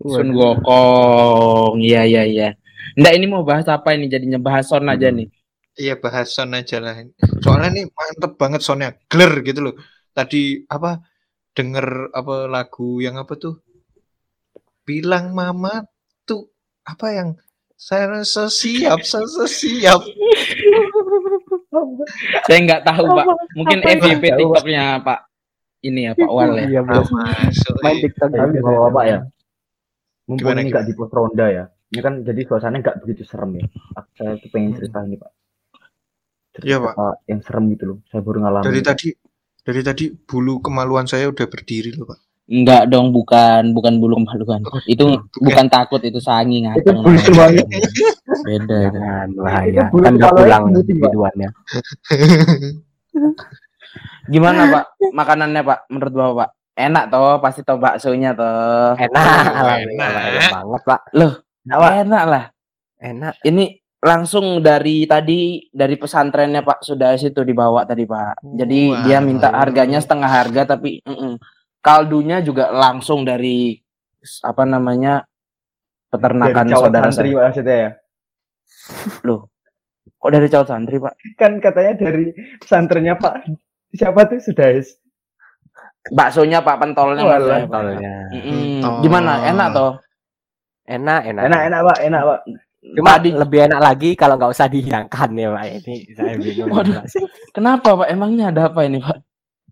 Sun 0.05 0.29
Gokong. 0.35 1.81
Iya, 1.81 2.05
iya, 2.05 2.23
iya. 2.27 2.49
Nggak, 2.97 3.13
ini 3.13 3.25
mau 3.29 3.41
bahas 3.45 3.65
apa 3.69 3.93
ini? 3.97 4.09
Jadinya 4.09 4.37
bahas 4.41 4.69
sound 4.69 4.89
aja 4.89 5.09
nih. 5.09 5.29
Iya 5.77 5.97
bahas 5.97 6.33
sound 6.33 6.53
aja 6.57 6.81
lah. 6.81 6.97
Soalnya 7.41 7.69
nih 7.73 7.85
mantep 7.93 8.33
banget 8.37 8.61
soundnya, 8.65 8.97
gler 9.09 9.33
gitu 9.45 9.59
loh. 9.69 9.75
Tadi 10.13 10.65
apa 10.65 11.01
denger 11.57 12.13
apa 12.13 12.45
lagu 12.45 13.01
yang 13.01 13.17
apa 13.17 13.33
tuh? 13.33 13.57
Bilang 14.85 15.33
mama 15.33 15.81
tuh 16.23 16.53
apa 16.85 17.09
yang 17.11 17.29
saya 17.73 18.21
rasa 18.21 18.45
siap, 18.47 19.01
saya 19.01 19.25
rasa 19.25 19.45
siap. 19.49 20.01
Saya 22.45 22.59
nggak 22.63 22.81
tahu, 22.83 23.05
Pak. 23.11 23.25
Mungkin 23.53 23.77
Apa 23.81 23.89
FYP 23.99 24.23
itu? 24.23 24.37
TikToknya 24.39 24.85
Pak 25.01 25.19
ini 25.85 26.09
ya, 26.09 26.11
Pak 26.13 26.29
Wal 26.29 26.51
ya. 26.57 26.65
Iya, 26.67 26.81
Ah, 26.81 26.89
Bos. 26.89 27.09
masuk, 27.13 27.75
Main 27.81 27.93
eh. 27.93 28.01
TikTok 28.07 28.29
Tapi 28.29 28.49
juga. 28.49 28.61
bapak-bapak 28.65 29.03
ya. 29.05 29.19
Mumpung 30.27 30.37
Gimana, 30.43 30.59
ini 30.59 30.69
nggak 30.73 30.85
di 30.85 30.93
pos 30.93 31.11
ronda 31.13 31.45
ya. 31.47 31.63
Ini 31.87 31.99
kan 32.03 32.13
jadi 32.19 32.41
suasananya 32.43 32.81
nggak 32.83 32.97
begitu 32.99 33.21
serem 33.23 33.51
ya. 33.55 33.65
Saya 34.17 34.35
tuh 34.35 34.49
pengen 34.51 34.75
cerita 34.75 34.99
ini 35.05 35.15
Pak. 35.15 35.31
Cerita 36.51 36.65
Iya, 36.67 36.77
Pak. 36.83 36.93
Yang 37.29 37.39
serem 37.47 37.63
gitu 37.71 37.83
loh. 37.87 37.97
Saya 38.09 38.21
baru 38.25 38.37
ngalamin. 38.43 38.65
Dari 38.67 38.81
tadi 38.83 39.07
dari 39.67 39.81
tadi 39.83 40.07
bulu 40.15 40.63
kemaluan 40.63 41.03
saya 41.03 41.27
udah 41.27 41.43
berdiri 41.43 41.91
loh, 41.91 42.07
Pak. 42.07 42.19
Enggak 42.47 42.87
dong, 42.87 43.11
bukan, 43.11 43.75
bukan 43.75 43.99
bulu 43.99 44.23
kemaluan. 44.23 44.63
Itu 44.87 45.19
bukan 45.35 45.67
takut, 45.67 45.99
itu 45.99 46.23
sangi 46.23 46.63
Itu 46.63 46.71
ngateng. 46.71 47.03
bulu 47.03 47.19
namanya. 47.19 47.35
banget. 47.35 47.67
Beda 48.47 48.77
itu. 48.79 48.97
Itu 49.03 49.29
bahaya. 49.35 49.83
bulu 49.91 50.03
Kan 50.07 50.13
udah 50.15 50.31
pulang 50.31 50.63
biduannya. 50.87 51.49
Gimana 54.27 54.61
Pak 54.69 54.83
makanannya 55.11 55.61
Pak 55.63 55.79
menurut 55.89 56.13
Bapak 56.13 56.35
Pak? 56.37 56.49
Enak 56.77 57.03
toh, 57.09 57.41
pasti 57.41 57.65
toh 57.65 57.81
baksonya 57.81 58.37
toh. 58.37 58.93
Enak, 58.93 59.17
Oh, 59.17 59.65
alhamdulillah, 59.65 60.07
enak. 60.13 60.29
enak 60.29 60.51
banget, 60.53 60.81
Pak. 60.85 60.99
Pak. 61.81 61.91
Enak 62.05 62.23
lah. 62.23 62.43
Enak. 63.01 63.33
Ini 63.41 63.63
langsung 63.97 64.61
dari 64.61 65.09
tadi 65.09 65.65
dari 65.73 65.97
pesantrennya 65.97 66.61
Pak 66.61 66.85
Sudais 66.85 67.21
itu 67.25 67.41
dibawa 67.41 67.81
tadi 67.83 68.05
Pak. 68.05 68.45
Jadi 68.45 68.79
Wah. 68.93 69.01
dia 69.03 69.19
minta 69.19 69.49
harganya 69.49 69.97
setengah 69.97 70.29
harga 70.29 70.77
tapi 70.77 71.01
mm-mm. 71.01 71.41
kaldunya 71.81 72.45
juga 72.45 72.69
langsung 72.69 73.25
dari 73.25 73.73
apa 74.45 74.63
namanya 74.67 75.25
peternakan 76.13 76.65
Dari 76.67 76.71
cowok 76.73 76.85
saudara 76.89 77.09
santri 77.09 77.29
saya. 77.33 77.41
maksudnya 77.41 77.77
ya. 77.77 77.89
Kok 80.17 80.31
dari 80.33 80.47
cowok 80.49 80.67
santri 80.67 80.97
Pak? 81.01 81.13
Kan 81.37 81.51
katanya 81.57 81.93
dari 81.97 82.25
pesantrennya 82.61 83.15
Pak. 83.17 83.33
Siapa 83.97 84.29
tuh 84.29 84.39
Sudais? 84.43 84.87
Baksonya 86.07 86.63
Pak 86.63 86.77
pentolnya 86.79 87.23
maksudnya, 87.25 87.65
Pak. 87.65 87.65
Pentolnya. 87.65 88.13
Mm-mm. 88.31 88.61
Pentol. 88.79 88.93
Gimana? 89.03 89.33
Enak 89.49 89.67
toh? 89.73 89.93
Enak, 90.87 91.21
enak. 91.27 91.43
Enak, 91.51 91.61
enak 91.67 91.79
Pak, 91.83 91.97
enak 91.99 92.21
Pak. 92.23 92.39
Cuma 92.77 93.17
Tadi- 93.17 93.33
lebih 93.33 93.59
enak 93.67 93.81
lagi 93.81 94.09
kalau 94.13 94.37
nggak 94.37 94.53
usah 94.53 94.69
dihilangkan 94.69 95.29
ya, 95.33 95.49
Pak. 95.49 95.63
Ini 95.81 95.95
saya 96.13 96.33
bingung. 96.37 96.69
Waduh. 96.71 97.01
Kenapa 97.51 97.89
Pak? 97.97 98.07
Emangnya 98.07 98.53
ada 98.53 98.69
apa 98.69 98.85
ini 98.85 99.01
Pak? 99.01 99.17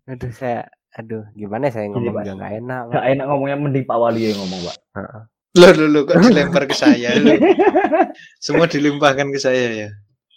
Aduh, 0.10 0.32
saya 0.34 0.66
Aduh, 0.96 1.28
gimana 1.36 1.68
saya 1.68 1.92
ngomong 1.92 2.08
Pak. 2.08 2.24
juga 2.24 2.34
nggak 2.40 2.54
enak. 2.64 2.82
Pak. 2.88 2.94
Gak 2.96 3.06
enak 3.12 3.26
ngomongnya 3.28 3.58
mending 3.60 3.84
Pak 3.84 3.98
Wali 4.00 4.22
yang 4.26 4.38
ngomong, 4.40 4.62
Pak. 4.64 4.78
Loh, 5.56 5.72
loh, 5.76 5.88
loh, 5.88 6.02
kok 6.04 6.16
dilempar 6.20 6.64
ke 6.68 6.76
saya? 6.76 7.10
Loh. 7.20 7.36
Semua 8.40 8.66
dilimpahkan 8.66 9.28
ke 9.28 9.40
saya 9.40 9.66
ya. 9.72 9.90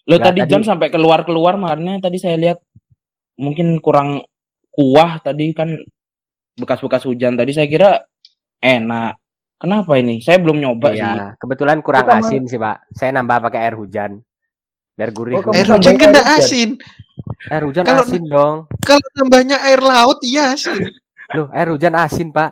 Lo 0.04 0.18
Nggak, 0.18 0.26
tadi 0.26 0.40
tadi- 0.42 0.50
jam 0.50 0.62
sampai 0.62 0.88
keluar-keluar 0.90 1.54
makanya 1.54 2.02
tadi 2.02 2.18
saya 2.18 2.34
lihat 2.34 2.58
mungkin 3.38 3.78
kurang 3.78 4.26
kuah 4.70 5.18
tadi 5.18 5.54
kan 5.54 5.78
bekas-bekas 6.54 7.06
hujan 7.06 7.38
tadi 7.38 7.54
saya 7.54 7.70
kira 7.70 7.90
enak. 8.58 9.14
Kenapa 9.58 9.92
ini? 9.94 10.18
Saya 10.18 10.38
belum 10.38 10.56
nyoba 10.56 10.88
sih. 10.90 11.02
Iya, 11.02 11.34
kebetulan 11.34 11.82
kurang 11.82 12.06
kamu- 12.06 12.22
asin 12.22 12.42
sih, 12.46 12.56
Pak. 12.56 12.76
Saya 12.92 13.10
nambah 13.12 13.42
pakai 13.42 13.60
air 13.60 13.74
hujan. 13.74 14.22
Biar 14.94 15.10
gurih. 15.10 15.34
Oh, 15.36 15.50
Air 15.50 15.66
hujan 15.68 15.94
kan 15.94 15.98
Air 16.04 16.10
enggak 16.12 16.26
hujan. 16.26 16.38
asin. 16.40 16.70
air 17.48 17.62
hujan 17.64 17.84
kalau- 17.84 18.02
asin 18.04 18.22
dong. 18.24 18.56
Kalau 18.80 19.06
tambahnya 19.12 19.58
air 19.60 19.80
laut, 19.80 20.18
iya 20.22 20.54
asin. 20.54 20.90
Loh, 21.32 21.46
air 21.50 21.68
hujan 21.68 21.94
asin, 21.94 22.30
Pak. 22.30 22.50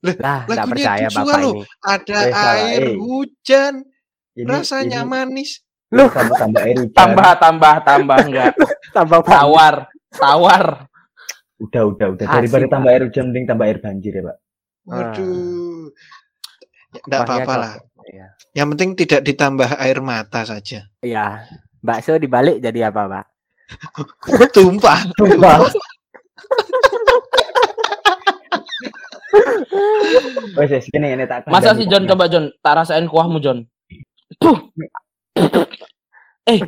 Lah, 0.00 0.14
Lah, 0.16 0.40
enggak 0.44 0.66
percaya 0.68 1.06
Bapak 1.08 1.36
loh. 1.36 1.52
ini. 1.52 1.62
Ada 1.80 2.18
Eh, 2.20 2.34
air 2.54 2.82
eh. 2.84 2.94
hujan, 2.96 3.74
Ini, 4.32 4.46
rasanya 4.46 5.00
ini, 5.02 5.08
manis. 5.08 5.50
Loh, 5.88 6.06
kamu 6.06 6.32
tambah 6.32 6.60
air 6.60 6.76
hujan. 6.78 6.94
Tambah, 6.94 7.30
tambah, 7.36 7.74
tambah 7.82 8.16
enggak. 8.20 8.52
Tambah. 8.94 9.18
Tawar, 9.22 9.74
tawar. 10.08 10.64
Udah, 11.58 11.82
udah, 11.84 12.06
udah. 12.12 12.24
Asin, 12.24 12.34
Daripada 12.38 12.64
Pak. 12.64 12.72
tambah 12.72 12.90
air 12.90 13.02
hujan, 13.04 13.24
mending 13.28 13.44
tambah 13.44 13.64
air 13.64 13.78
banjir 13.78 14.12
ya, 14.12 14.22
Pak. 14.24 14.36
Waduh. 14.84 15.90
Enggak 17.04 17.20
Kuahnya 17.24 17.44
apa-apa 17.44 17.54
lah. 17.56 17.72
Iya. 18.08 18.26
Yang 18.56 18.68
penting 18.74 18.90
tidak 18.96 19.20
ditambah 19.22 19.68
air 19.76 19.98
mata 20.00 20.40
saja. 20.42 20.88
Iya. 21.04 21.44
Bakso 21.78 22.18
dibalik 22.18 22.58
jadi 22.58 22.90
apa, 22.90 23.06
Pak? 23.06 23.24
Tumpah. 24.56 24.98
Sumpah. 25.14 25.56
Wes, 30.58 30.88
gini, 30.90 31.14
ini 31.14 31.24
tak 31.28 31.46
Masa 31.52 31.76
sih 31.76 31.86
John 31.86 32.08
coba 32.08 32.26
John, 32.26 32.50
tak 32.64 32.74
rasain 32.82 33.06
kuahmu 33.06 33.38
John. 33.38 33.62
Eh, 36.48 36.58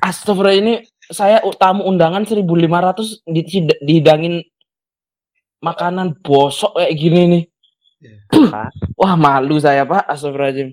astagfirullah 0.00 0.56
ini 0.56 0.74
saya 1.12 1.44
tamu 1.60 1.84
undangan 1.84 2.24
1500 2.24 3.28
di, 3.28 3.40
di- 3.44 3.80
dihidangin 3.84 4.40
makanan 5.60 6.16
bosok 6.24 6.80
kayak 6.80 6.96
gini 6.96 7.20
nih. 7.28 7.42
Pak. 8.28 8.70
Wah, 8.98 9.14
malu 9.14 9.56
saya, 9.62 9.86
Pak. 9.86 10.08
Astagfirullahaladzim. 10.10 10.70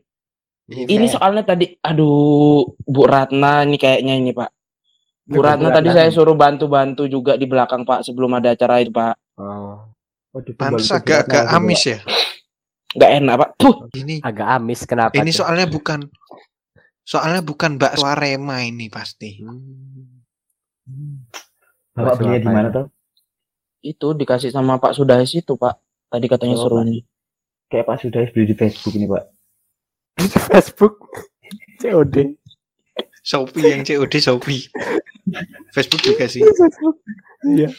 Ini 0.70 1.10
soalnya 1.10 1.42
tadi 1.42 1.74
aduh 1.82 2.62
Bu 2.86 3.02
Ratna 3.10 3.66
ini 3.66 3.82
kayaknya 3.82 4.14
ini, 4.18 4.32
Pak. 4.34 4.50
Bu 5.26 5.42
Bu 5.42 5.46
Ratna 5.46 5.74
tadi 5.74 5.90
saya 5.90 6.10
suruh 6.14 6.38
bantu-bantu 6.38 7.10
juga 7.10 7.38
di 7.38 7.50
belakang, 7.50 7.86
Pak, 7.86 8.06
sebelum 8.06 8.38
ada 8.38 8.54
acara 8.54 8.82
itu, 8.82 8.94
Pak. 8.94 9.16
Oh, 9.42 9.90
Waduh, 10.30 10.54
Pantes 10.54 10.94
agak-agak 10.94 11.50
Vietnam, 11.50 11.66
amis 11.66 11.82
ya. 11.90 11.98
Nggak 12.94 13.12
enak, 13.18 13.36
Pak. 13.38 13.50
Puh. 13.58 13.76
Ini 13.98 14.16
agak 14.22 14.48
amis 14.62 14.80
kenapa? 14.86 15.14
ini 15.18 15.34
tuh? 15.34 15.42
soalnya 15.42 15.66
bukan 15.66 16.00
soalnya 17.02 17.42
bukan 17.42 17.82
bakso 17.82 18.06
Arema 18.06 18.62
ini 18.62 18.94
pasti. 18.94 19.42
Hmm. 19.42 21.26
Bapak 21.98 22.14
belinya 22.22 22.40
di 22.42 22.50
mana 22.50 22.70
tuh? 22.70 22.86
Itu 23.82 24.14
dikasih 24.14 24.54
sama 24.54 24.78
Pak 24.78 24.94
Sudais 24.94 25.34
itu, 25.34 25.58
Pak. 25.58 25.82
Tadi 26.10 26.26
katanya 26.30 26.58
Oh, 26.58 26.70
suruh 26.70 26.82
Pak. 26.82 26.90
ini. 26.90 27.00
Kayak 27.70 27.86
Pak 27.86 27.98
sudah 28.02 28.26
beli 28.34 28.46
di 28.50 28.56
Facebook 28.58 28.94
ini, 28.98 29.06
Pak. 29.06 29.24
Facebook. 30.52 30.96
COD. 31.80 32.36
Shopee 33.24 33.70
yang 33.70 33.82
COD 33.86 34.14
Shopee. 34.18 34.68
Facebook 35.72 36.02
juga 36.02 36.26
sih. 36.26 36.42
Iya. 37.46 37.70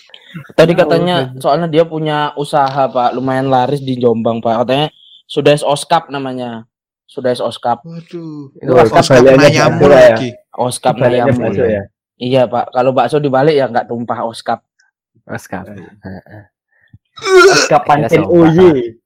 Tadi 0.55 0.73
katanya 0.73 1.35
soalnya 1.43 1.69
dia 1.69 1.85
punya 1.85 2.33
usaha 2.39 2.87
Pak, 2.87 3.13
lumayan 3.19 3.51
laris 3.51 3.83
di 3.83 3.99
Jombang 3.99 4.39
Pak. 4.41 4.65
Katanya 4.65 4.89
Sudais 5.27 5.61
Oskap 5.67 6.09
namanya. 6.09 6.65
Sudais 7.11 7.43
Oskap. 7.43 7.83
Waduh. 7.83 8.55
Itu 8.57 8.73
Oskap 8.73 9.03
Oskap 9.03 9.21
ya. 9.27 9.91
lagi. 9.91 10.31
Oskap 10.55 10.95
Nayamur. 10.97 11.51
bakso 11.51 11.67
ya. 11.67 11.83
Iya 12.21 12.43
Pak, 12.47 12.71
kalau 12.71 12.95
bakso 12.95 13.17
dibalik 13.19 13.59
ya 13.59 13.67
nggak 13.67 13.91
tumpah 13.91 14.23
Oskap. 14.31 14.63
Oskap. 15.27 15.67
Oskap 17.53 17.83
pancen 17.85 18.23
sumpah. 18.23 19.00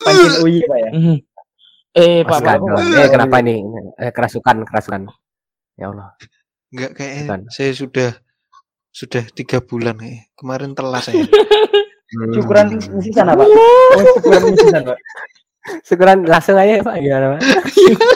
OY. 0.00 0.04
Pancen 0.04 0.32
OY, 0.42 0.56
Pak 0.64 0.78
ya. 0.80 0.90
Mhm. 0.96 1.16
Eh 1.90 2.20
Pak. 2.22 2.38
Pak, 2.40 2.58
Eh, 2.96 3.08
kenapa 3.10 3.36
ini? 3.42 3.56
Eh, 3.98 4.10
kerasukan, 4.14 4.56
kerasukan. 4.64 5.02
Ya 5.76 5.90
Allah. 5.92 6.14
Enggak 6.70 6.90
kayak 6.96 7.12
Bukan. 7.26 7.40
saya 7.50 7.70
sudah 7.74 8.10
sudah 8.90 9.22
tiga 9.34 9.58
bulan 9.60 9.98
kayak. 9.98 10.30
Kemarin 10.38 10.72
telas 10.72 11.10
saya. 11.10 11.26
Syukuran 12.10 12.74
misi 12.74 13.10
sana, 13.14 13.38
Pak. 13.38 13.46
Oh, 13.46 14.02
syukuran 14.18 14.40
misi 14.50 14.64
sana, 14.66 14.80
Pak. 14.82 14.98
Syukuran 15.86 16.18
langsung 16.26 16.56
aja 16.56 16.80
Pak 16.82 16.96
gimana 16.98 17.26
Pak? 17.36 17.40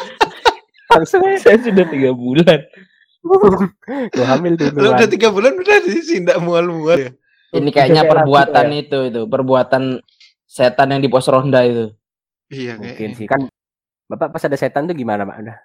langsung 0.94 1.20
aja. 1.22 1.38
saya 1.38 1.58
sudah 1.60 1.86
tiga 1.92 2.10
bulan. 2.10 2.60
Gue 4.14 4.24
hamil 4.26 4.54
dulu. 4.56 4.78
Lo 4.84 4.88
udah 4.96 5.08
tiga 5.08 5.28
bulan 5.32 5.56
udah 5.56 5.76
di 5.84 6.00
sini 6.00 6.24
enggak 6.24 6.40
mual-mual 6.40 6.98
ya. 6.98 7.10
Ini 7.54 7.70
kayaknya 7.70 8.02
kayak 8.02 8.10
perbuatan 8.10 8.66
rapi, 8.66 8.78
itu 8.82 8.98
itu, 9.14 9.20
perbuatan 9.30 9.82
setan 10.54 10.94
yang 10.94 11.02
di 11.02 11.10
pos 11.10 11.26
ronda 11.26 11.66
itu. 11.66 11.90
Iya 12.46 12.78
Mungkin 12.78 13.10
sih 13.18 13.26
kan 13.26 13.50
Bapak 14.06 14.30
pas 14.30 14.44
ada 14.46 14.54
setan 14.54 14.86
tuh 14.86 14.94
gimana 14.94 15.26
Pak? 15.26 15.36
Udah. 15.42 15.58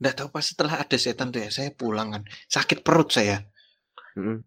Enggak 0.00 0.14
tahu 0.18 0.28
pas 0.32 0.42
setelah 0.42 0.74
ada 0.80 0.96
setan 0.98 1.30
tuh 1.30 1.44
ya 1.44 1.50
saya 1.52 1.70
pulang 1.70 2.10
kan. 2.10 2.22
Sakit 2.48 2.82
perut 2.82 3.12
saya. 3.12 3.44
Mm-mm. 4.18 4.40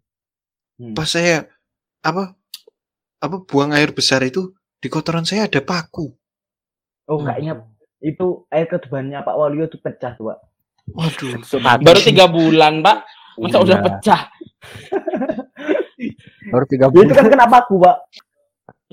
Pas 0.92 1.08
saya 1.08 1.48
apa 2.04 2.34
apa 3.16 3.36
buang 3.48 3.72
air 3.72 3.94
besar 3.96 4.20
itu 4.20 4.52
di 4.76 4.92
kotoran 4.92 5.24
saya 5.24 5.48
ada 5.48 5.64
paku. 5.64 6.12
Oh, 7.08 7.22
kayaknya 7.22 7.64
itu 8.04 8.44
air 8.52 8.68
ketubannya 8.68 9.22
Pak 9.22 9.36
Waluyo 9.38 9.64
itu 9.64 9.80
pecah 9.80 10.12
tuh, 10.12 10.28
Pak. 10.28 10.38
Waduh. 10.92 11.40
Baru 11.80 12.00
tiga 12.02 12.28
bulan 12.28 12.84
Pak, 12.84 12.96
masa 13.40 13.56
udah 13.64 13.78
Iya. 13.80 13.84
pecah? 13.88 14.20
Baru 16.52 16.64
tiga 16.68 16.86
Ya, 16.86 16.92
itu 16.92 16.96
bulan. 17.00 17.16
kan 17.16 17.26
kenapa 17.30 17.56
aku, 17.64 17.74
Pak? 17.80 17.96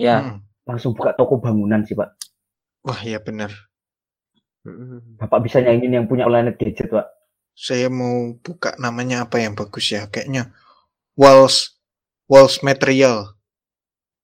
Ya, 0.02 0.18
Hmm. 0.26 0.38
Langsung 0.66 0.98
buka 0.98 1.14
toko 1.14 1.38
bangunan 1.38 1.86
sih, 1.86 1.94
Pak. 1.94 2.10
Wah, 2.86 3.02
iya 3.06 3.22
benar. 3.22 3.54
Mm-mm. 4.66 5.18
Bapak 5.18 5.42
bisa 5.46 5.58
nyanyiin 5.62 6.02
yang 6.02 6.06
punya 6.10 6.26
planet 6.30 6.58
gadget, 6.58 6.90
Pak. 6.90 7.06
Saya 7.54 7.90
mau 7.90 8.34
buka 8.42 8.74
namanya 8.82 9.26
apa 9.30 9.38
yang 9.42 9.54
bagus 9.58 9.90
ya? 9.94 10.06
Kayaknya 10.10 10.54
walls 11.18 11.78
walls 12.30 12.62
material. 12.66 13.38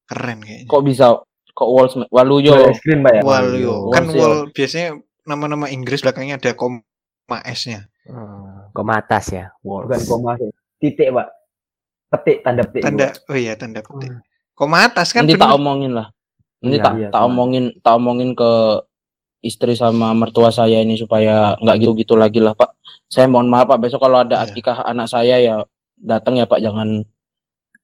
Keren 0.08 0.40
kayaknya. 0.46 0.70
kok 0.72 0.84
bisa? 0.88 1.06
Kok 1.58 1.70
Walls 1.74 1.94
Waluyo? 2.14 2.70
es 2.70 2.80
krim, 2.86 3.02
Pak 3.02 3.14
ya. 3.18 3.22
Walio. 3.26 3.90
Kan 3.90 4.08
Walls 4.08 4.14
ya. 4.14 4.20
wall 4.22 4.36
biasanya 4.54 4.90
nama-nama 5.26 5.68
Inggris 5.74 6.06
belakangnya 6.06 6.38
ada 6.38 6.54
koma 6.54 7.38
S-nya. 7.50 7.90
Hmm, 8.08 8.70
Koma 8.78 9.02
atas 9.02 9.34
ya. 9.34 9.50
Walls. 9.66 9.90
Bukan 9.90 10.02
koma, 10.06 10.32
titik, 10.80 11.10
Pak. 11.12 11.28
Petik 12.14 12.38
tanda 12.46 12.64
petik. 12.64 12.84
Tanda 12.88 13.08
oh 13.28 13.36
iya 13.36 13.54
tanda 13.60 13.82
petik. 13.84 14.14
Koma 14.58 14.90
atas 14.90 15.14
kan 15.14 15.22
Nanti 15.24 15.38
tak 15.38 15.54
omongin 15.54 15.94
lah. 15.94 16.10
Nanti 16.66 16.78
Iya, 16.82 16.84
tak 16.84 16.94
iya, 16.98 17.08
tak 17.14 17.22
omongin 17.30 17.66
tak 17.86 17.94
omongin 18.02 18.34
ke 18.34 18.82
istri 19.46 19.78
sama 19.78 20.18
mertua 20.18 20.50
saya 20.50 20.82
ini 20.82 20.98
supaya 20.98 21.54
nggak 21.62 21.78
gitu-gitu 21.78 22.18
lagi 22.18 22.42
lah 22.42 22.58
Pak. 22.58 22.74
Saya 23.06 23.30
mohon 23.30 23.48
maaf 23.48 23.70
Pak 23.70 23.78
besok 23.78 24.02
kalau 24.02 24.26
ada 24.26 24.42
Iya. 24.42 24.50
akikah 24.50 24.82
anak 24.82 25.08
saya 25.08 25.38
ya 25.38 25.56
datang 25.96 26.42
ya 26.42 26.50
Pak 26.50 26.58
jangan 26.58 27.06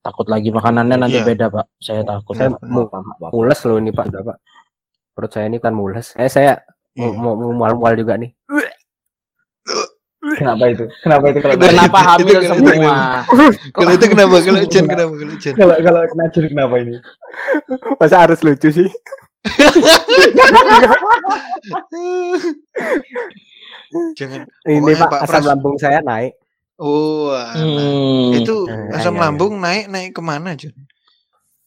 takut 0.02 0.26
lagi 0.26 0.50
makanannya 0.50 0.98
nanti 0.98 1.22
Iya. 1.22 1.28
beda 1.30 1.46
Pak. 1.54 1.66
Saya 1.78 2.02
takut. 2.02 2.34
Saya 2.34 2.50
Pak. 2.58 2.66
mau 2.66 2.90
mules 3.30 3.60
loh 3.70 3.78
ini 3.78 3.94
Pak, 3.94 4.06
udah 4.10 4.22
Pak. 4.34 4.38
Perut 5.14 5.30
saya 5.30 5.46
ini 5.46 5.62
kan 5.62 5.78
mules. 5.78 6.18
Eh 6.18 6.26
saya 6.26 6.58
mau 6.98 7.14
Iya. 7.14 7.22
mau 7.22 7.34
mau 7.38 7.54
mual-mual 7.54 7.94
juga 7.94 8.18
nih. 8.18 8.34
Kenapa 10.24 10.64
itu? 10.68 10.86
Kenapa 11.04 11.26
itu 11.28 11.40
kalau 11.40 11.56
Kenapa 11.60 11.98
Itu- 12.00 12.08
hamil 12.08 12.38
itu- 12.40 12.48
semua? 12.48 12.96
Kalau 13.70 13.92
itu 13.92 14.06
kenapa? 14.08 14.36
Kalau 14.40 14.62
Jen 14.64 14.86
kenapa? 14.86 15.12
Kalau 15.14 15.36
Jen. 15.36 15.54
kalau 15.54 15.76
kalau 15.78 16.00
kena 16.08 16.26
jur 16.32 16.44
kenapa 16.48 16.76
ini? 16.80 16.96
Masa 18.00 18.16
harus 18.24 18.40
lucu 18.40 18.70
sih? 18.70 18.88
Jangan. 24.18 24.42
Ini 24.64 24.92
Pak, 24.96 25.10
Pak 25.10 25.20
asam 25.22 25.30
Pras- 25.30 25.48
lambung 25.48 25.76
saya 25.78 26.00
naik. 26.02 26.34
Oh. 26.80 27.30
Hmm. 27.54 28.34
itu 28.34 28.66
Eh, 28.66 28.98
asam 28.98 29.14
iya, 29.14 29.22
lambung 29.30 29.62
naik 29.62 29.86
naik 29.88 30.10
ke 30.12 30.22
mana 30.22 30.58
Jon? 30.58 30.74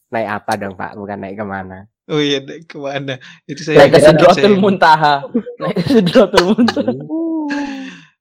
Naik 0.09 0.27
apa 0.27 0.51
dong 0.57 0.75
Pak? 0.75 0.97
Bukan 0.97 1.17
naik 1.17 1.35
ke 1.37 1.45
mana? 1.45 1.87
Oh 2.07 2.19
iya 2.19 2.43
naik 2.43 2.67
ke 2.67 2.75
mana? 2.75 3.15
Itu 3.45 3.61
saya 3.63 3.87
Naik 3.87 3.91
ke 3.93 3.99
Sidratul 4.01 4.55
Muntaha. 4.57 5.23
Naik 5.57 5.75
ke 5.77 5.87
Sidratul 5.87 6.43
Muntaha. 6.51 6.91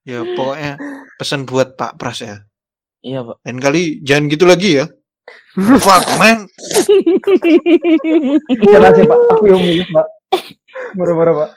Ya 0.06 0.22
pokoknya 0.22 0.78
pesan 1.18 1.44
buat 1.44 1.74
Pak 1.74 1.98
Pras 1.98 2.22
ya. 2.22 2.46
Iya 3.02 3.22
Pak. 3.22 3.42
Lain 3.42 3.58
kali 3.58 3.82
jangan 4.00 4.30
gitu 4.30 4.46
lagi 4.46 4.78
ya. 4.78 4.86
Fuck 5.56 6.06
man. 6.16 6.46
Kenapa 8.46 8.94
sih, 8.94 9.04
Pak? 9.04 9.18
Aku 9.34 9.44
yang 9.46 9.58
mulus, 9.58 9.88
Pak. 9.90 10.06
Murah-murah, 10.94 11.34
Pak. 11.34 11.50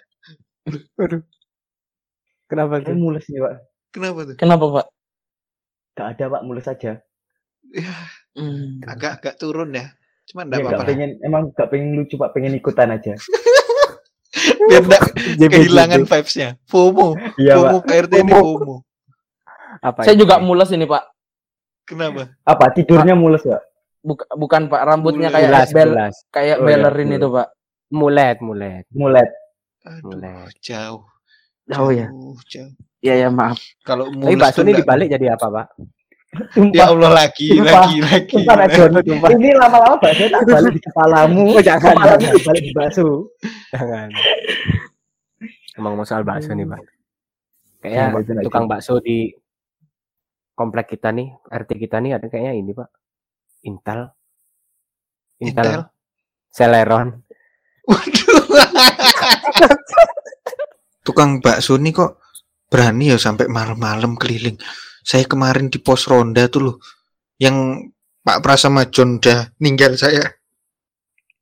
Kenapa 2.50 2.74
Aku 2.82 2.92
mulus 2.96 3.26
nih, 3.30 3.40
Pak. 3.40 3.54
Kenapa 3.92 4.20
tuh? 4.26 4.36
Kenapa 4.38 4.66
Pak? 4.72 4.86
Gak 5.94 6.08
ada, 6.16 6.26
Pak. 6.32 6.42
Mulus 6.42 6.66
aja. 6.66 6.92
Ya, 7.70 7.94
Hmm. 8.34 8.80
agak-agak 8.82 9.38
turun 9.38 9.76
ya. 9.76 9.94
Cuma 10.26 10.42
Iya, 10.42 10.48
enggak 10.48 10.60
nggak 10.62 10.74
apa-apa. 10.74 10.90
pengen 10.90 11.10
emang 11.22 11.44
nggak 11.50 11.70
pengen 11.70 11.90
lucu 11.98 12.14
pak 12.16 12.30
pengen 12.32 12.54
ikutan 12.54 12.94
aja 12.94 13.14
Biar 14.70 14.84
enggak 14.84 15.04
JB. 15.36 15.52
kehilangan 15.52 16.02
vibes-nya. 16.06 16.50
FOMO. 16.64 17.08
iya 17.36 17.54
FOMO 17.56 17.78
Pak 17.82 17.96
RT 18.06 18.14
ini 18.20 18.32
FOMO. 18.32 18.76
Apa 19.80 20.00
Saya 20.02 20.14
itu? 20.14 20.22
juga 20.22 20.38
mules 20.38 20.70
ini 20.70 20.86
Pak. 20.86 21.04
Kenapa? 21.84 22.30
apa 22.44 22.66
tidurnya 22.70 23.18
mules 23.18 23.42
pak 23.42 23.66
Buka- 24.00 24.30
bukan 24.32 24.70
Pak, 24.70 24.82
rambutnya 24.86 25.28
Mules. 25.28 25.36
kayak 25.36 25.50
Bulas, 25.50 25.70
bel 25.74 25.90
bulas. 25.90 26.16
kayak 26.30 26.56
Oh, 26.56 26.62
iya, 26.62 26.78
ballerine 26.78 27.08
mules. 27.08 27.20
itu 27.20 27.28
Pak. 27.32 27.48
Mulet, 27.90 28.38
mulet. 28.40 28.84
mulet 28.92 29.30
Aduh, 29.82 30.02
Mulet. 30.06 30.54
jauh. 30.60 31.02
Oh 31.72 31.90
ya. 31.90 32.06
Jauh, 32.08 32.38
jauh. 32.46 32.72
Iya 33.00 33.16
ya 33.18 33.30
maaf. 33.30 33.58
Kalau 33.82 34.06
Tapi 34.06 34.20
mulus 34.20 34.38
bakso 34.38 34.56
tuh 34.56 34.62
ini 34.62 34.72
enggak- 34.72 34.86
dibalik 34.86 35.08
jadi 35.10 35.26
apa, 35.34 35.46
Pak? 35.48 35.68
Ya 36.30 36.46
sumpah 36.54 36.86
Allah 36.94 37.12
lagi, 37.26 37.50
Sumpah. 37.50 37.90
lagi, 37.90 37.96
lagi. 38.06 38.30
sumpah 38.30 38.54
Nak 38.54 38.70
Jon. 38.70 38.92
ini 39.34 39.50
lama-lama 39.58 39.98
bakso 39.98 40.30
tak 40.30 40.42
balik 40.46 40.72
di 40.72 40.82
kepalamu 40.86 41.44
Oh, 41.50 41.64
jangan. 41.66 41.94
kepalamu 41.98 42.26
tak 42.30 42.44
balik 42.46 42.64
di 42.64 42.74
bakso 42.74 43.08
Jangan. 43.74 44.08
Emang 45.74 45.94
mau 45.98 46.06
soal 46.06 46.22
bakso 46.22 46.54
nih, 46.54 46.70
Pak. 46.70 46.82
Jangan 47.82 48.14
Kayaknya 48.14 48.36
Nak 48.38 48.44
tukang 48.46 48.66
Jon. 48.66 48.72
bakso 48.72 48.94
di 49.02 49.18
komplek 50.54 50.86
kita 50.88 51.10
nih, 51.10 51.28
RT 51.50 51.70
kita 51.80 51.98
nih 51.98 52.12
ada 52.14 52.26
kayaknya 52.28 52.54
ini, 52.54 52.72
Pak. 52.78 52.90
Intel. 53.66 54.00
Intel. 55.42 55.66
Intel. 55.66 55.82
Celeron. 56.50 57.08
Waduh. 57.84 58.44
Tukang 61.02 61.42
bakso 61.42 61.74
nih 61.76 61.90
kok 61.90 62.22
berani 62.70 63.10
ya 63.10 63.18
sampai 63.18 63.50
malam-malam 63.50 64.14
keliling. 64.14 64.62
Saya 65.10 65.26
kemarin 65.26 65.74
di 65.74 65.82
pos 65.82 66.06
ronda 66.06 66.46
tuh 66.46 66.62
loh, 66.62 66.76
yang 67.42 67.82
Pak 68.22 68.46
Pras 68.46 68.62
sama 68.62 68.86
John 68.86 69.18
udah 69.18 69.50
ninggal 69.58 69.98
saya. 69.98 70.22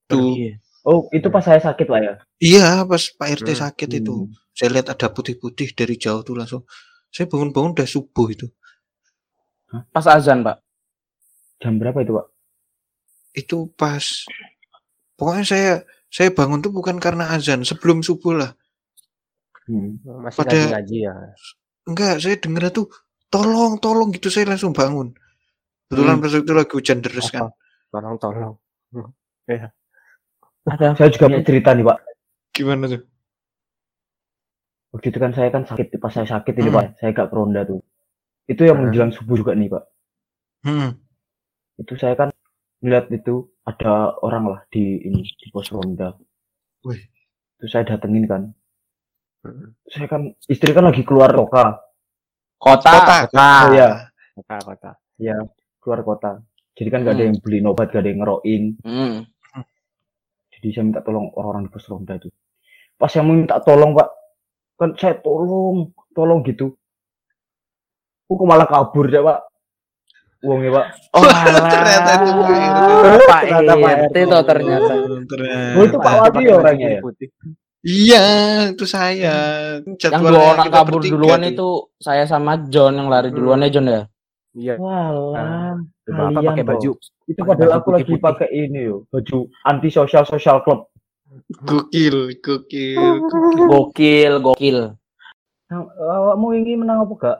Tuh, 0.08 0.40
Iya. 0.40 0.56
oh 0.88 1.12
itu 1.12 1.28
pas 1.28 1.44
saya 1.44 1.60
sakit 1.60 1.84
pak 1.84 2.00
ya 2.00 2.14
iya 2.40 2.68
pas 2.88 3.12
Pak 3.12 3.44
RT 3.44 3.50
Hmm. 3.52 3.62
sakit 3.68 3.90
itu, 3.92 4.32
saya 4.56 4.72
lihat 4.72 4.88
ada 4.88 5.12
putih-putih 5.12 5.76
dari 5.76 6.00
jauh 6.00 6.24
tuh 6.24 6.32
langsung. 6.32 6.64
Saya 7.12 7.28
bangun-bangun 7.28 7.76
udah 7.76 7.84
subuh 7.84 8.32
itu. 8.32 8.48
Pas 9.92 10.08
azan 10.08 10.48
Pak. 10.48 10.64
jam 11.58 11.76
berapa 11.76 12.00
itu 12.00 12.14
pak 12.14 12.28
Itu 13.34 13.58
pas, 13.74 14.06
pokoknya 15.14 15.44
saya 15.44 15.72
saya 16.08 16.30
bangun 16.32 16.62
tuh 16.62 16.72
bukan 16.72 17.02
karena 17.02 17.28
azan, 17.36 17.68
sebelum 17.68 18.00
subuh 18.00 18.32
lah. 18.32 18.52
Hmm. 19.68 20.00
Masih 20.24 20.40
Pada- 20.40 20.56
ngaji-ngaji 20.56 20.98
ya. 21.04 21.14
Enggak, 21.84 22.16
saya 22.24 22.40
dengar 22.40 22.72
tuh 22.72 22.88
tolong, 23.28 23.78
tolong 23.78 24.10
gitu 24.12 24.28
saya 24.28 24.48
langsung 24.48 24.72
bangun. 24.72 25.12
Kebetulan 25.88 26.16
Hmm. 26.16 26.24
pas 26.24 26.34
itu 26.34 26.52
lagi 26.52 26.74
hujan 26.74 27.00
deras 27.00 27.28
kan. 27.30 27.48
Tolong, 27.90 28.16
tolong. 28.18 28.54
Ada. 30.68 31.00
saya 31.00 31.08
juga 31.08 31.32
mau 31.32 31.40
cerita 31.40 31.72
nih 31.72 31.80
pak 31.82 31.98
Gimana 32.52 32.92
tuh? 32.92 33.00
waktu 34.88 35.08
itu 35.08 35.20
kan 35.20 35.32
saya 35.32 35.48
kan 35.48 35.64
sakit 35.64 35.96
pas 35.96 36.12
saya 36.12 36.28
sakit 36.28 36.52
ini 36.58 36.68
Hmm. 36.68 36.76
pak 36.76 36.86
saya 37.00 37.10
gak 37.12 37.30
peronda 37.32 37.64
tuh 37.64 37.80
itu 38.46 38.68
yang 38.68 38.76
Hmm. 38.76 38.92
menjelang 38.92 39.12
subuh 39.12 39.40
juga 39.40 39.56
nih 39.56 39.72
pak 39.72 39.84
Hmm. 40.64 41.00
itu 41.78 41.94
saya 41.96 42.16
kan 42.16 42.36
lihat 42.82 43.08
itu 43.10 43.48
ada 43.64 44.12
orang 44.20 44.44
lah 44.48 44.60
di 44.68 45.00
ini 45.00 45.24
di 45.24 45.48
pos 45.48 45.72
ronda 45.72 46.20
Wih. 46.84 47.00
itu 47.56 47.66
saya 47.72 47.88
datengin 47.88 48.28
kan 48.28 48.52
Hmm. 49.48 49.72
saya 49.88 50.12
kan 50.12 50.36
istri 50.48 50.76
kan 50.76 50.84
lagi 50.84 51.08
keluar 51.08 51.32
kota 52.58 52.90
Kota. 52.92 53.18
Kota. 53.26 53.48
oh 53.64 53.72
ya 53.72 53.90
Kota, 54.34 54.56
kota. 54.62 54.92
keluar 55.80 56.02
kota 56.04 56.32
jadi 56.74 56.90
kan 56.90 57.00
gak 57.02 57.16
ada 57.16 57.24
Hmm. 57.24 57.30
yang 57.32 57.38
beli 57.40 57.58
obat 57.64 57.88
gak 57.90 58.02
ada 58.02 58.10
yang 58.10 58.20
ngeroin 58.22 58.64
Hmm. 58.82 59.16
jadi 60.52 60.68
saya 60.72 60.84
minta 60.84 61.02
tolong 61.02 61.30
orang-orang 61.32 61.66
di 61.66 61.72
pos 61.72 61.86
ronda 61.86 62.14
itu 62.14 62.30
pas 62.96 63.08
saya 63.08 63.24
minta 63.24 63.58
tolong 63.60 63.94
pak 63.94 64.10
kan 64.76 64.90
saya 64.94 65.18
tolong 65.18 65.90
tolong 66.12 66.42
gitu 66.42 66.74
kok 68.28 68.44
malah 68.44 68.66
kabur 68.66 69.08
ya 69.08 69.22
pak 69.22 69.40
uangnya 70.40 70.70
pak 70.72 70.86
Oh. 71.18 71.24
Ternyata 71.74 72.12
itu 72.14 72.32
Pak 72.38 72.62
RT. 72.62 73.26
Pak 73.26 73.42
Ternyata 73.42 73.74
Pak 73.76 73.94
RT 74.06 74.16
toh 74.24 74.44
ternyata. 74.46 74.94
oh 75.74 75.82
itu 75.82 75.98
pak 75.98 76.14
Wadi 76.20 76.42
ya 76.44 76.54
orangnya 76.54 76.88
ya 76.94 77.02
Iya, 77.86 78.26
itu 78.74 78.86
saya. 78.90 79.36
Yang 79.86 79.98
Jadwalnya 80.02 80.32
dua 80.34 80.44
orang 80.54 80.66
kita 80.66 80.78
kabur 80.82 80.94
bertiga 80.98 81.14
duluan 81.14 81.42
itu 81.46 81.70
saya 82.02 82.24
sama 82.26 82.54
John 82.70 82.98
yang 82.98 83.08
lari 83.08 83.30
duluan 83.30 83.64
ya 83.66 83.70
John 83.70 83.88
ya. 83.90 84.02
Iya. 84.58 84.74
walah 84.82 85.78
Bapak 86.10 86.34
kalian 86.34 86.50
pakai 86.50 86.66
baju 86.66 86.92
itu 87.30 87.42
padahal 87.46 87.74
aku 87.78 87.90
lagi 87.94 88.14
pakai 88.18 88.50
ini 88.50 88.90
yo 88.90 89.06
baju 89.14 89.46
anti 89.70 89.94
sosial 89.94 90.26
social 90.26 90.66
club 90.66 90.90
Gokil, 91.68 92.40
gokil. 92.40 93.20
Gokil, 93.68 94.34
gokil. 94.40 94.96
nah, 95.68 95.84
awakmu 96.00 96.56
ini 96.56 96.80
menang 96.80 97.04
apa 97.04 97.14
gak 97.20 97.38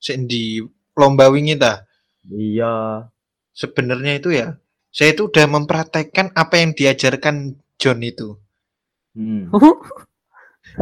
Sik 0.00 0.26
di 0.26 0.58
lomba 0.96 1.28
wingi 1.30 1.54
ta. 1.54 1.84
iya 2.32 3.06
Sebenarnya 3.52 4.16
itu 4.16 4.32
ya, 4.32 4.56
saya 4.88 5.12
itu 5.12 5.28
udah 5.28 5.44
mempraktekkan 5.44 6.32
apa 6.32 6.56
yang 6.56 6.72
diajarkan 6.72 7.60
John 7.76 8.00
itu. 8.00 8.41
Hmm. 9.14 9.52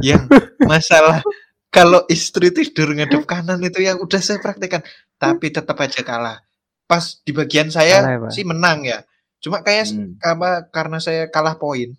Yang 0.00 0.22
masalah 0.62 1.24
kalau 1.68 2.02
istri 2.06 2.50
tidur 2.50 2.90
ngadep 2.90 3.24
kanan 3.24 3.62
itu 3.62 3.80
yang 3.80 3.98
udah 3.98 4.18
saya 4.18 4.38
praktekkan, 4.38 4.82
tapi 5.16 5.50
tetap 5.50 5.78
aja 5.78 6.02
kalah. 6.02 6.38
Pas 6.84 7.22
di 7.22 7.30
bagian 7.30 7.70
Kalah 7.70 7.86
ya, 7.86 7.98
saya 8.02 8.30
sih 8.30 8.42
menang 8.42 8.82
ya. 8.82 9.02
Cuma 9.38 9.62
kayak 9.62 9.88
Hmm. 9.94 10.18
apa 10.20 10.66
karena 10.68 10.98
saya 10.98 11.30
kalah 11.30 11.54
poin. 11.56 11.94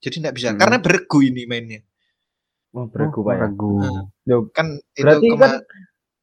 Jadi 0.00 0.16
nggak 0.18 0.34
bisa 0.34 0.48
Hmm. 0.52 0.58
karena 0.58 0.76
beregu 0.78 1.18
ini 1.20 1.44
mainnya. 1.46 1.80
oh 2.70 2.86
beragu 2.86 3.26
pak 3.26 3.34
ya 3.34 3.40
Ragu. 3.50 3.82
Nah. 3.82 4.06
Loh, 4.30 4.46
Kan 4.54 4.78
itu 4.94 5.02
berarti 5.02 5.26
kema- 5.26 5.42
kan 5.42 5.52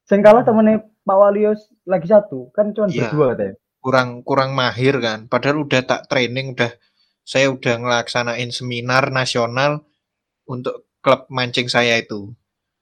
sing 0.07 0.19
kalah 0.23 0.47
temennya 0.47 0.79
Pak 1.03 1.17
Walios 1.19 1.59
lagi 1.83 2.07
satu 2.07 2.47
kan 2.55 2.71
cuma 2.71 2.87
Iya. 2.87 3.11
berdua 3.11 3.25
katanya 3.35 3.53
kurang 3.83 4.09
kurang 4.23 4.49
mahir 4.55 4.95
kan. 5.03 5.27
Padahal 5.27 5.67
udah 5.67 5.83
tak 5.83 6.07
training 6.07 6.55
udah 6.55 6.71
saya 7.27 7.51
udah 7.51 7.75
ngelaksanain 7.83 8.55
seminar 8.55 9.11
nasional 9.11 9.83
untuk 10.47 10.87
klub 11.03 11.27
mancing 11.27 11.67
saya 11.67 11.99
itu. 11.99 12.31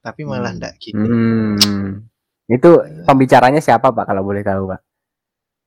Tapi 0.05 0.21
malah 0.21 0.53
Hmm. 0.53 0.61
ndak 0.61 0.73
gitu. 0.77 1.01
Hmm. 1.01 2.05
Itu 2.45 2.77
pembicaranya 3.09 3.57
siapa, 3.57 3.89
Pak, 3.89 4.05
kalau 4.05 4.21
boleh 4.21 4.45
tahu, 4.45 4.69
Pak? 4.69 4.85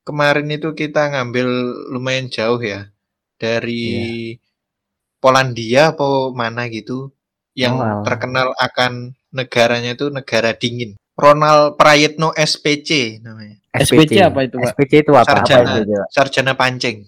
Kemarin 0.07 0.47
itu 0.55 0.71
kita 0.79 1.11
ngambil 1.11 1.49
lumayan 1.91 2.31
jauh 2.31 2.63
ya 2.63 2.87
dari 3.35 4.39
Polandia 5.19 5.91
apa 5.91 6.31
mana 6.31 6.71
gitu 6.71 7.11
yang 7.59 7.75
Oh, 7.83 8.07
terkenal 8.07 8.55
akan 8.55 9.19
negaranya 9.35 9.99
itu 9.99 10.07
negara 10.15 10.55
dingin. 10.55 10.95
Ronald 11.19 11.75
Prayitno 11.75 12.31
SPC 12.39 13.19
namanya. 13.27 13.59
SPC 13.75 14.23
apa 14.23 14.47
itu, 14.47 14.63
Pak? 14.63 14.79
SPC 14.79 14.93
itu 15.03 15.13
apa? 15.19 15.27
Sarjana. 15.27 15.67
Apa 15.67 15.79
itu, 15.83 15.93
Pak? 15.99 16.09
Sarjana 16.15 16.53
pancing. 16.55 16.99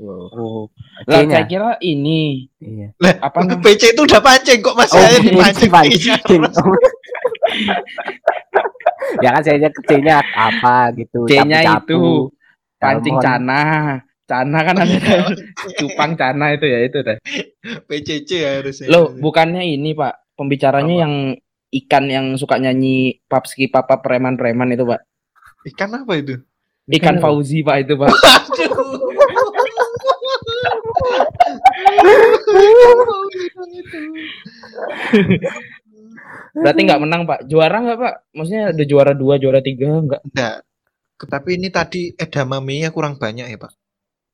Wow. 0.00 0.24
Oh. 0.32 0.62
Lah 1.04 1.20
saya 1.28 1.44
kira 1.44 1.76
ini 1.84 2.48
Iya. 2.56 2.96
Lah, 2.96 3.14
apa 3.20 3.44
namanya? 3.44 3.60
PC 3.60 3.92
itu 3.92 4.00
udah 4.08 4.20
pancing 4.20 4.58
kok 4.60 4.76
masih 4.76 4.96
Oh, 4.96 5.04
aja 5.04 5.18
pancing, 5.20 5.68
dipancing. 5.68 5.70
pancing. 5.70 6.40
ya 9.24 9.28
kan 9.34 9.42
saya 9.42 9.56
aja 9.60 9.68
C-nya 9.88 10.16
apa 10.32 10.92
gitu. 10.96 11.26
C-nya 11.28 11.60
itu 11.80 12.30
pancing 12.78 13.16
cana. 13.20 13.62
Cana 14.24 14.58
kan 14.62 14.76
ada 14.78 15.26
cupang 15.82 16.14
cana 16.14 16.54
itu 16.54 16.64
ya 16.64 16.78
itu 16.86 16.98
deh. 17.02 17.18
PCC 17.90 18.30
ya 18.40 18.50
harusnya. 18.62 18.86
Loh, 18.88 19.12
bukannya 19.18 19.66
ini, 19.66 19.92
Pak. 19.92 20.38
Pembicaranya 20.38 20.94
Apa? 20.96 21.02
yang 21.04 21.14
ikan 21.70 22.04
yang 22.08 22.26
suka 22.38 22.56
nyanyi 22.56 23.20
papski 23.26 23.66
papa 23.66 23.98
preman-preman 23.98 24.70
itu, 24.70 24.86
Pak. 24.86 25.00
Ikan 25.74 25.90
apa 25.92 26.12
itu? 26.16 26.38
Ikan 26.86 27.18
Fauzi, 27.18 27.66
Pak 27.66 27.76
itu, 27.84 27.94
Pak. 27.98 28.10
Berarti 36.54 36.80
nggak 36.86 37.02
menang, 37.02 37.22
Pak. 37.26 37.46
Juara 37.46 37.76
nggak, 37.80 37.98
Pak? 37.98 38.14
Maksudnya 38.34 38.64
ada 38.74 38.84
juara 38.84 39.12
dua, 39.14 39.38
juara 39.38 39.60
tiga 39.62 40.00
nggak? 40.00 40.22
Enggak. 40.30 40.56
Tapi 41.20 41.50
ini 41.60 41.68
tadi 41.68 42.10
edamame-nya 42.16 42.88
kurang 42.90 43.20
banyak 43.20 43.46
ya, 43.52 43.58
Pak. 43.60 43.72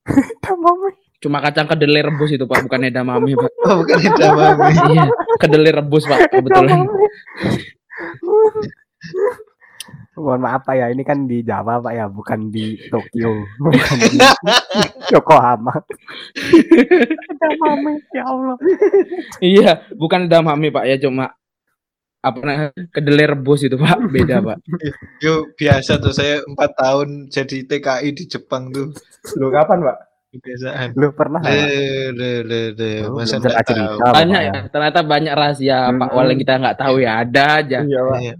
Cuma 1.22 1.42
kacang 1.42 1.66
kedelai 1.66 2.06
rebus 2.06 2.30
itu, 2.30 2.44
Pak. 2.46 2.68
Bukan 2.68 2.86
edamame, 2.86 3.32
Pak. 3.34 3.50
Oh, 3.66 3.82
bukan 3.82 3.98
edamame. 3.98 4.70
iya, 4.94 5.04
kedelai 5.42 5.72
rebus, 5.74 6.06
Pak. 6.06 6.20
Kebetulan. 6.32 6.86
Mohon 10.16 10.40
maaf 10.48 10.64
Pak 10.64 10.74
ya, 10.80 10.86
ini 10.88 11.04
kan 11.04 11.28
di 11.28 11.44
Jawa 11.44 11.76
Pak 11.84 11.92
ya, 11.92 12.08
bukan 12.08 12.48
di 12.48 12.80
Tokyo, 12.88 13.36
bukan 13.64 13.96
di 14.00 14.18
Yokohama. 15.12 15.76
Edamame, 17.36 18.00
ya 18.16 18.24
Allah. 18.24 18.56
iya, 19.44 19.70
bukan 19.92 20.24
edamame, 20.24 20.72
Pak. 20.72 20.84
Ya 20.88 20.96
cuma 20.96 21.36
apa 22.24 22.38
namanya 22.42 22.72
kedelai 22.90 23.36
rebus 23.36 23.68
itu, 23.68 23.76
Pak. 23.76 24.08
Beda, 24.08 24.40
Pak. 24.40 24.58
Yo, 25.20 25.52
biasa 25.52 26.00
tuh 26.00 26.16
saya 26.16 26.40
empat 26.48 26.72
tahun 26.80 27.28
jadi 27.28 27.68
TKI 27.68 28.08
di 28.16 28.24
Jepang 28.24 28.72
tuh. 28.72 28.96
Loh, 29.36 29.52
kapan 29.52 29.84
pak 29.84 30.06
kebiasaan. 30.36 30.88
Lu 30.96 31.08
pernah 31.16 31.40
Pak? 31.40 31.50
Le, 31.50 32.12
le, 32.12 32.30
le, 32.44 32.60
le. 32.76 32.90
Oh, 33.08 33.20
Masa 33.20 33.40
cerita-cerita, 33.40 33.96
Banyak 34.12 34.40
Bapak 34.42 34.52
ya, 34.52 34.62
ternyata 34.68 35.00
banyak 35.02 35.34
rahasia 35.34 35.78
Pak 35.96 36.10
Wal 36.12 36.28
yang 36.32 36.40
kita 36.40 36.54
nggak 36.60 36.78
tahu 36.78 36.96
ya. 37.00 37.12
Ada 37.24 37.44
aja. 37.64 37.78
Iya, 37.82 38.00
Pak. 38.04 38.18
Iya. 38.20 38.34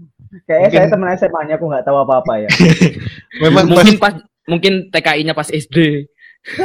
Kayaknya 0.45 0.67
Mungkin- 0.67 0.79
saya 0.79 0.91
teman 0.91 1.09
SMA-nya 1.15 1.55
aku 1.55 1.65
nggak 1.71 1.85
tahu 1.87 1.97
apa-apa 2.03 2.33
ya. 2.43 2.49
Memang 3.43 3.65
pas 3.65 3.75
mungkin 3.75 3.95
pas 3.99 4.13
mungkin 4.47 4.73
TKI-nya 4.91 5.33
pas 5.35 5.47
SD. 5.47 6.07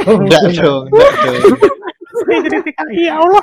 enggak 0.07 0.43
dong, 0.55 0.87
enggak 0.87 1.13
dong. 1.19 1.55
Ya 2.95 3.19
Allah. 3.19 3.43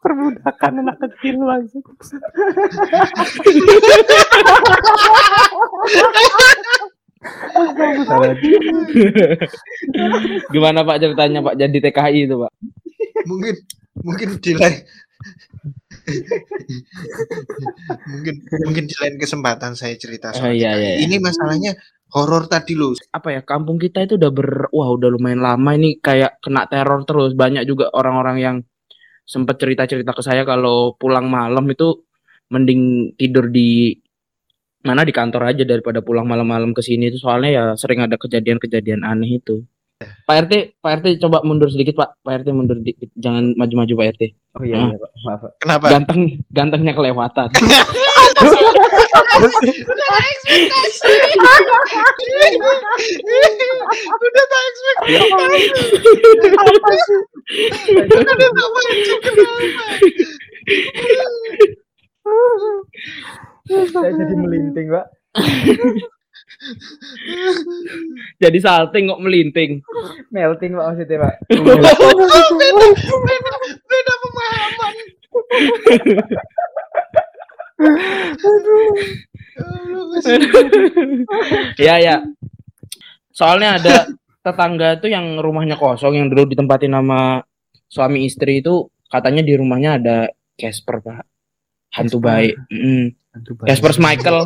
Perbudakan 0.00 0.72
anak 0.80 0.96
kecil 1.02 1.36
langsung. 1.42 1.82
Gimana 10.54 10.80
Pak 10.82 10.96
ceritanya 11.00 11.40
Pak 11.42 11.54
jadi 11.58 11.78
TKI 11.80 12.20
itu 12.26 12.36
Pak? 12.38 12.52
Mungkin 13.26 13.54
mungkin 14.04 14.28
di 14.38 14.52
lain 14.54 14.74
mungkin 18.12 18.34
mungkin 18.62 18.84
di 18.86 18.96
lain 19.00 19.16
kesempatan 19.18 19.74
saya 19.74 19.96
cerita 19.98 20.30
Oh, 20.36 20.46
soal 20.46 20.54
iya, 20.54 20.76
TKI. 20.76 20.82
iya. 20.82 20.94
Ini 21.08 21.16
masalahnya 21.18 21.72
horor 22.14 22.46
tadi 22.46 22.78
loh. 22.78 22.94
Apa 23.10 23.34
ya 23.34 23.40
kampung 23.42 23.80
kita 23.80 24.06
itu 24.06 24.14
udah 24.14 24.30
ber 24.30 24.70
wah 24.70 24.90
udah 24.94 25.08
lumayan 25.10 25.42
lama 25.42 25.70
ini 25.74 25.98
kayak 25.98 26.38
kena 26.44 26.68
teror 26.70 27.02
terus 27.08 27.34
banyak 27.34 27.66
juga 27.66 27.90
orang-orang 27.90 28.36
yang 28.38 28.56
sempat 29.26 29.58
cerita-cerita 29.58 30.14
ke 30.14 30.22
saya 30.22 30.46
kalau 30.46 30.94
pulang 30.94 31.26
malam 31.26 31.66
itu 31.66 32.06
mending 32.46 33.10
tidur 33.18 33.50
di 33.50 33.98
mana 34.86 35.02
di 35.02 35.10
kantor 35.10 35.50
aja 35.50 35.66
daripada 35.66 35.98
pulang 35.98 36.24
malam-malam 36.30 36.70
ke 36.70 36.78
sini 36.78 37.10
itu 37.10 37.18
soalnya 37.18 37.50
ya 37.50 37.64
sering 37.74 38.06
ada 38.06 38.14
kejadian-kejadian 38.14 39.02
aneh 39.02 39.42
itu. 39.42 39.66
Pak 39.96 40.36
RT, 40.44 40.76
Pak 40.84 40.92
RT 41.00 41.24
coba 41.24 41.40
mundur 41.40 41.72
sedikit 41.72 41.96
Pak. 41.96 42.20
Pak 42.20 42.44
RT 42.44 42.52
mundur 42.52 42.76
dikit, 42.84 43.08
jangan 43.16 43.56
maju-maju 43.56 43.92
Pak 43.96 44.06
RT. 44.12 44.22
Oh 44.60 44.62
iya, 44.62 44.76
iya 44.76 44.96
Pak. 45.00 45.10
Maaf, 45.24 45.40
Pak. 45.40 45.52
Kenapa? 45.64 45.86
Ganteng, 45.88 46.20
gantengnya 46.52 46.92
kelewatan. 46.92 47.48
Udah 53.96 54.44
tak 54.52 54.62
expect. 54.68 55.00
Apa 56.60 56.92
sih? 57.00 57.20
Udah 58.20 58.48
tak 58.52 58.68
mancing 58.68 59.20
kenapa? 59.24 59.84
Saya 63.66 64.10
jadi 64.14 64.34
melinting, 64.42 64.86
Pak. 64.90 65.06
Jadi 68.42 68.58
salting 68.62 69.12
kok 69.12 69.20
melinting. 69.20 69.82
Melting, 70.30 70.72
Pak 70.72 70.86
maksudnya, 70.94 71.18
Pak. 71.26 71.34
beda, 71.66 71.90
beda, 72.56 73.52
beda 73.84 74.12
pemahaman. 74.22 74.94
ya 81.76 81.94
ya. 82.00 82.16
Soalnya 83.36 83.76
ada 83.76 83.96
tetangga 84.40 84.96
tuh 85.02 85.10
yang 85.10 85.42
rumahnya 85.42 85.74
kosong 85.76 86.16
yang 86.16 86.30
dulu 86.30 86.46
ditempatin 86.46 86.94
sama 86.94 87.42
suami 87.90 88.22
istri 88.24 88.62
itu 88.62 88.86
katanya 89.10 89.42
di 89.42 89.52
rumahnya 89.58 89.90
ada 89.98 90.16
Casper 90.54 91.02
pak 91.02 91.26
hantu 91.90 92.18
baik 92.22 92.54
Mm. 92.70 93.10
Casper 93.66 93.92
Michael 94.00 94.38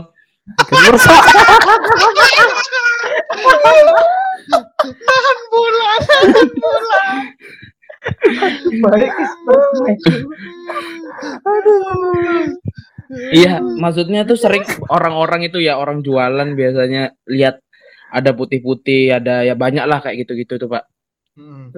Nahan 4.90 5.38
bola, 5.52 5.92
nahan 6.10 6.48
bola. 6.58 7.02
Baik, 8.80 9.12
iya 13.36 13.60
maksudnya 13.60 14.24
tuh 14.24 14.40
sering 14.40 14.64
orang-orang 14.88 15.46
itu 15.46 15.60
ya 15.60 15.76
orang 15.76 16.00
jualan 16.00 16.48
biasanya 16.56 17.12
lihat 17.28 17.60
ada 18.10 18.32
putih-putih 18.32 19.20
ada 19.20 19.44
ya 19.44 19.54
banyak 19.54 19.84
lah 19.84 20.00
kayak 20.00 20.24
gitu-gitu 20.26 20.56
tuh 20.56 20.70
pak 20.70 20.88
Hmm. 21.38 21.70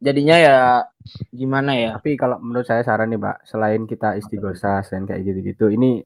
Jadinya 0.00 0.36
ya 0.40 0.56
gimana 1.30 1.76
ya 1.76 1.90
Tapi 2.00 2.16
kalau 2.16 2.40
menurut 2.40 2.64
saya 2.64 2.80
saran 2.80 3.12
nih, 3.12 3.20
Pak, 3.20 3.36
selain 3.44 3.84
kita 3.84 4.16
istighosah, 4.16 4.80
selain 4.82 5.04
kayak 5.04 5.20
gitu-gitu, 5.22 5.68
ini 5.68 6.00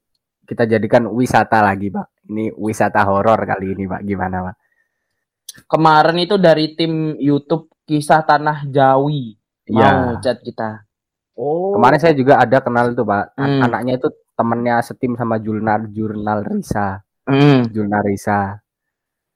kita 0.45 0.67
jadikan 0.67 1.07
wisata 1.09 1.63
lagi, 1.63 1.89
Pak. 1.89 2.27
Ini 2.29 2.53
wisata 2.59 3.01
horor 3.07 3.39
kali 3.47 3.73
ini, 3.73 3.87
Pak. 3.87 4.03
Gimana, 4.03 4.51
Pak? 4.51 4.57
kemarin 5.71 6.19
itu 6.19 6.35
dari 6.35 6.75
tim 6.75 7.15
YouTube 7.15 7.71
kisah 7.87 8.27
tanah 8.27 8.67
Jawi 8.67 9.39
mau 9.71 9.79
Iya. 9.79 10.19
chat 10.19 10.43
kita 10.43 10.83
Oh. 11.35 11.75
Kemarin 11.75 11.99
saya 11.99 12.15
juga 12.15 12.39
ada 12.39 12.63
kenal 12.63 12.95
itu, 12.95 13.03
Pak. 13.03 13.35
An- 13.35 13.59
Hmm. 13.59 13.67
Anaknya 13.67 13.99
itu 13.99 14.07
temennya 14.35 14.79
setim 14.83 15.19
sama 15.19 15.39
jurnal 15.39 15.91
jurnal 15.91 16.47
Risa, 16.47 17.03
Hmm. 17.27 17.67
jurnal 17.75 18.07
Risa. 18.07 18.63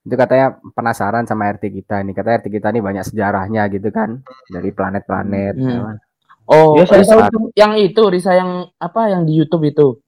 Itu 0.09 0.17
katanya 0.17 0.47
penasaran 0.73 1.29
sama 1.29 1.53
RT 1.53 1.69
kita 1.71 2.01
ini. 2.01 2.11
Katanya 2.11 2.41
RT 2.41 2.49
kita 2.49 2.73
ini 2.73 2.81
banyak 2.81 3.05
sejarahnya 3.05 3.69
gitu 3.69 3.93
kan, 3.93 4.25
dari 4.49 4.73
planet-planet. 4.73 5.55
Hmm. 5.55 6.01
Oh, 6.43 6.75
Ya, 6.75 6.89
saya 6.89 7.05
tahu 7.05 7.21
itu. 7.23 7.39
yang 7.55 7.77
itu 7.77 8.01
Risa 8.09 8.33
yang 8.33 8.73
apa 8.75 9.13
yang 9.13 9.23
di 9.23 9.37
YouTube 9.37 9.69
itu, 9.69 10.01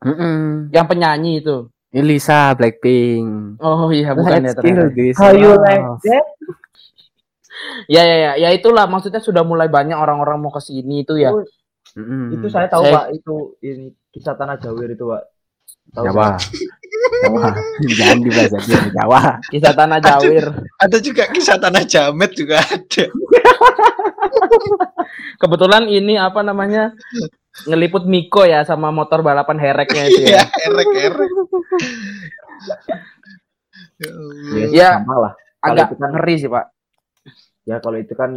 Mm-mm. 0.00 0.70
yang 0.70 0.86
penyanyi 0.86 1.42
itu. 1.42 1.66
Ini 1.90 2.06
Lisa 2.06 2.54
Blackpink. 2.54 3.58
Oh 3.58 3.90
iya, 3.90 4.14
bukan 4.14 4.38
ya 4.38 4.54
Let's 4.54 4.62
kill 4.62 4.78
ternyata. 4.78 4.94
this 4.94 5.18
How 5.18 5.34
you 5.34 5.58
like 5.58 5.82
that? 6.00 6.22
Ya 7.86 8.02
ya 8.02 8.16
ya, 8.16 8.32
ya 8.38 8.48
itulah 8.50 8.86
maksudnya 8.86 9.18
sudah 9.18 9.42
mulai 9.42 9.66
banyak 9.66 9.92
orang-orang 9.92 10.38
mau 10.38 10.48
ke 10.48 10.62
sini 10.62 11.02
itu 11.02 11.18
ya. 11.18 11.28
Oh, 11.28 11.42
Mm-mm. 11.92 12.38
Itu 12.38 12.46
saya 12.48 12.70
tahu, 12.70 12.86
Saya- 12.86 12.94
Pak. 12.94 13.06
Itu 13.12 13.34
ini 13.60 13.90
kisah 14.08 14.32
tanah 14.32 14.56
Jawir 14.56 14.94
itu, 14.94 15.04
Pak. 15.04 15.22
Tahu 15.90 16.04
Jawa. 16.06 16.38
saya. 16.38 16.78
Jawa. 17.20 17.48
Jangan 17.98 18.18
dibahas 18.20 18.52
aja 18.54 18.76
Jawa. 18.92 19.20
Kisah 19.46 19.72
tanah 19.72 19.98
Jawir. 19.98 20.44
Ada 20.76 20.96
juga 20.98 21.22
kisah 21.28 21.56
tanah 21.56 21.82
jamet 21.84 22.30
juga 22.32 22.60
ada. 22.60 23.04
Kebetulan 25.40 25.84
ini 25.86 26.16
apa 26.16 26.40
namanya? 26.40 26.92
ngeliput 27.66 28.06
Miko 28.06 28.46
ya 28.46 28.62
sama 28.62 28.88
motor 28.88 29.20
balapan 29.20 29.58
hereknya 29.58 30.06
itu 30.06 30.22
Iya, 30.22 30.38
ya. 30.38 30.42
erek 30.64 30.88
erek. 30.94 31.30
Ya 33.98 34.08
Allah. 34.08 34.54
Ya, 34.54 34.66
Ya. 34.70 34.88
sama 34.96 35.14
lah. 35.18 35.32
Kalau 35.60 35.74
Agak 35.74 35.84
itu 35.84 35.94
kan- 35.98 36.10
ngeri 36.14 36.34
sih, 36.38 36.48
Pak. 36.48 36.66
Ya 37.68 37.76
kalau 37.78 37.96
itu 37.98 38.14
kan 38.14 38.30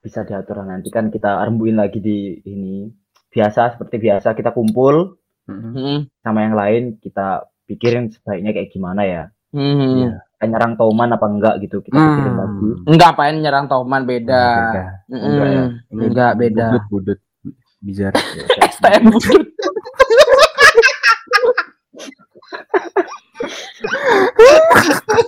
bisa 0.00 0.22
diatur 0.22 0.62
nanti 0.62 0.88
kan 0.88 1.10
kita 1.10 1.42
rembuin 1.42 1.76
lagi 1.76 1.98
di 1.98 2.38
ini. 2.46 2.88
Biasa 3.28 3.76
seperti 3.76 4.00
biasa 4.00 4.32
kita 4.32 4.54
kumpul 4.54 5.18
Mm-mm. 5.44 5.72
Hmm. 5.74 5.98
sama 6.24 6.40
yang 6.40 6.56
lain 6.56 6.82
kita 6.96 7.44
pikirin 7.66 8.08
sebaiknya 8.08 8.50
kayak 8.50 8.70
gimana 8.70 9.02
ya. 9.02 9.22
Hmm. 9.50 10.14
Kayak 10.36 10.48
nyerang 10.52 10.72
Toman 10.76 11.08
apa 11.10 11.26
enggak 11.26 11.54
gitu 11.60 11.76
kita 11.80 11.96
pikirin 11.96 12.28
Hmm. 12.28 12.38
lagi. 12.38 12.68
Enggak 12.86 13.08
apain 13.12 13.36
nyerang 13.36 13.66
Toman 13.66 14.02
beda. 14.04 14.42
Beda. 14.46 14.84
Mm-mm. 15.06 15.26
Enggak 15.26 15.48
ya? 15.48 15.62
Enggak 15.92 16.32
beda. 16.36 16.66
Budut, 16.68 16.84
budut. 16.90 17.18
Bizar. 17.78 18.12
STM 18.68 19.02
budut. 19.08 19.42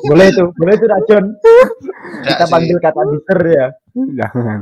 boleh 0.05 0.27
itu, 0.29 0.45
boleh 0.55 0.75
itu 0.75 0.87
racun. 0.87 1.25
Enggak 1.29 2.27
Kita 2.27 2.45
sih. 2.45 2.53
panggil 2.53 2.79
kata 2.81 3.03
bitter 3.07 3.41
ya. 3.47 3.67
Jangan. 3.95 4.59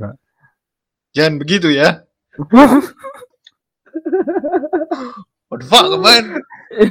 Jangan 1.13 1.35
begitu 1.41 1.69
ya. 1.73 1.89
What 5.47 5.63
the 5.63 5.67
fuck, 5.71 5.95
man? 6.03 6.43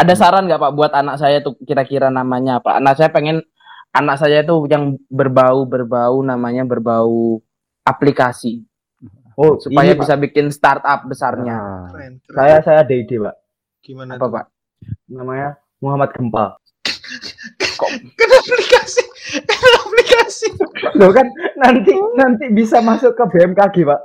Ada 0.00 0.14
saran 0.16 0.48
nggak 0.48 0.62
Pak 0.62 0.72
buat 0.72 0.92
anak 0.94 1.20
saya 1.20 1.44
tuh 1.44 1.58
kira-kira 1.66 2.08
namanya 2.08 2.62
apa? 2.62 2.80
Anak 2.80 2.96
saya 2.96 3.12
pengen 3.12 3.44
anak 3.92 4.16
saya 4.16 4.40
tuh 4.40 4.64
yang 4.70 4.96
berbau 5.12 5.68
berbau 5.68 6.24
namanya 6.24 6.64
berbau 6.64 7.42
aplikasi 7.84 8.64
Oh, 9.32 9.56
supaya 9.56 9.96
ini, 9.96 10.00
bisa 10.00 10.14
bikin 10.20 10.52
startup 10.52 11.08
besarnya. 11.08 11.56
Ah. 11.56 11.88
Keren, 11.88 12.20
keren. 12.20 12.28
Pak. 12.28 12.36
saya 12.36 12.56
saya 12.60 12.78
ada 12.84 12.94
ide, 12.94 13.16
Pak. 13.16 13.34
Gimana 13.80 14.20
Apa? 14.20 14.26
Pak? 14.28 14.44
Namanya 15.08 15.48
Muhammad 15.80 16.12
Gempa. 16.12 16.60
Kan 18.14 18.30
aplikasi. 18.30 19.02
Kan 19.48 19.72
aplikasi. 19.88 20.48
Loh 21.00 21.10
kan 21.16 21.26
nanti 21.56 21.96
nanti 22.14 22.44
bisa 22.52 22.84
masuk 22.84 23.16
ke 23.16 23.24
BMKG, 23.24 23.88
Pak. 23.88 24.00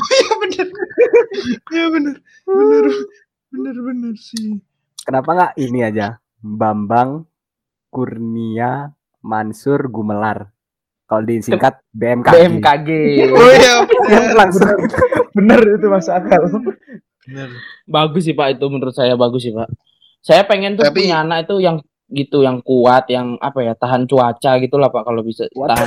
Iya 0.00 0.34
bener. 0.50 0.68
Iya 1.74 1.86
bener. 1.88 2.16
Bener. 2.44 2.84
Bener 3.50 3.76
bener 3.78 4.14
sih. 4.14 4.58
Kenapa 5.02 5.30
nggak 5.32 5.52
ini 5.58 5.80
aja? 5.80 6.18
Bambang 6.40 7.24
Kurnia 7.90 8.90
Mansur 9.20 9.90
Gumelar. 9.90 10.50
Kalau 11.04 11.26
disingkat 11.26 11.82
BMKG. 11.90 12.30
BMKG. 12.30 12.88
Oh 13.34 13.50
iya. 13.50 13.74
Yang 14.14 14.26
langsung 14.38 14.68
Bener 15.34 15.60
itu 15.62 15.86
masuk 15.90 16.14
akal. 16.14 16.42
Bener. 17.26 17.50
Bagus 17.86 18.22
sih 18.26 18.34
Pak 18.34 18.58
itu 18.58 18.66
menurut 18.70 18.94
saya 18.94 19.18
bagus 19.18 19.42
sih 19.42 19.50
Pak. 19.50 19.66
Saya 20.22 20.46
pengen 20.46 20.78
tuh 20.78 20.86
Tapi- 20.86 21.06
punya 21.06 21.24
anak 21.26 21.50
itu 21.50 21.58
yang 21.58 21.82
gitu 22.10 22.42
yang 22.42 22.58
kuat 22.60 23.06
yang 23.06 23.38
apa 23.38 23.62
ya 23.62 23.72
tahan 23.74 24.02
cuaca 24.04 24.58
gitu 24.58 24.76
lah 24.76 24.90
Pak 24.90 25.02
kalau 25.06 25.22
bisa 25.22 25.46
tahan 25.46 25.86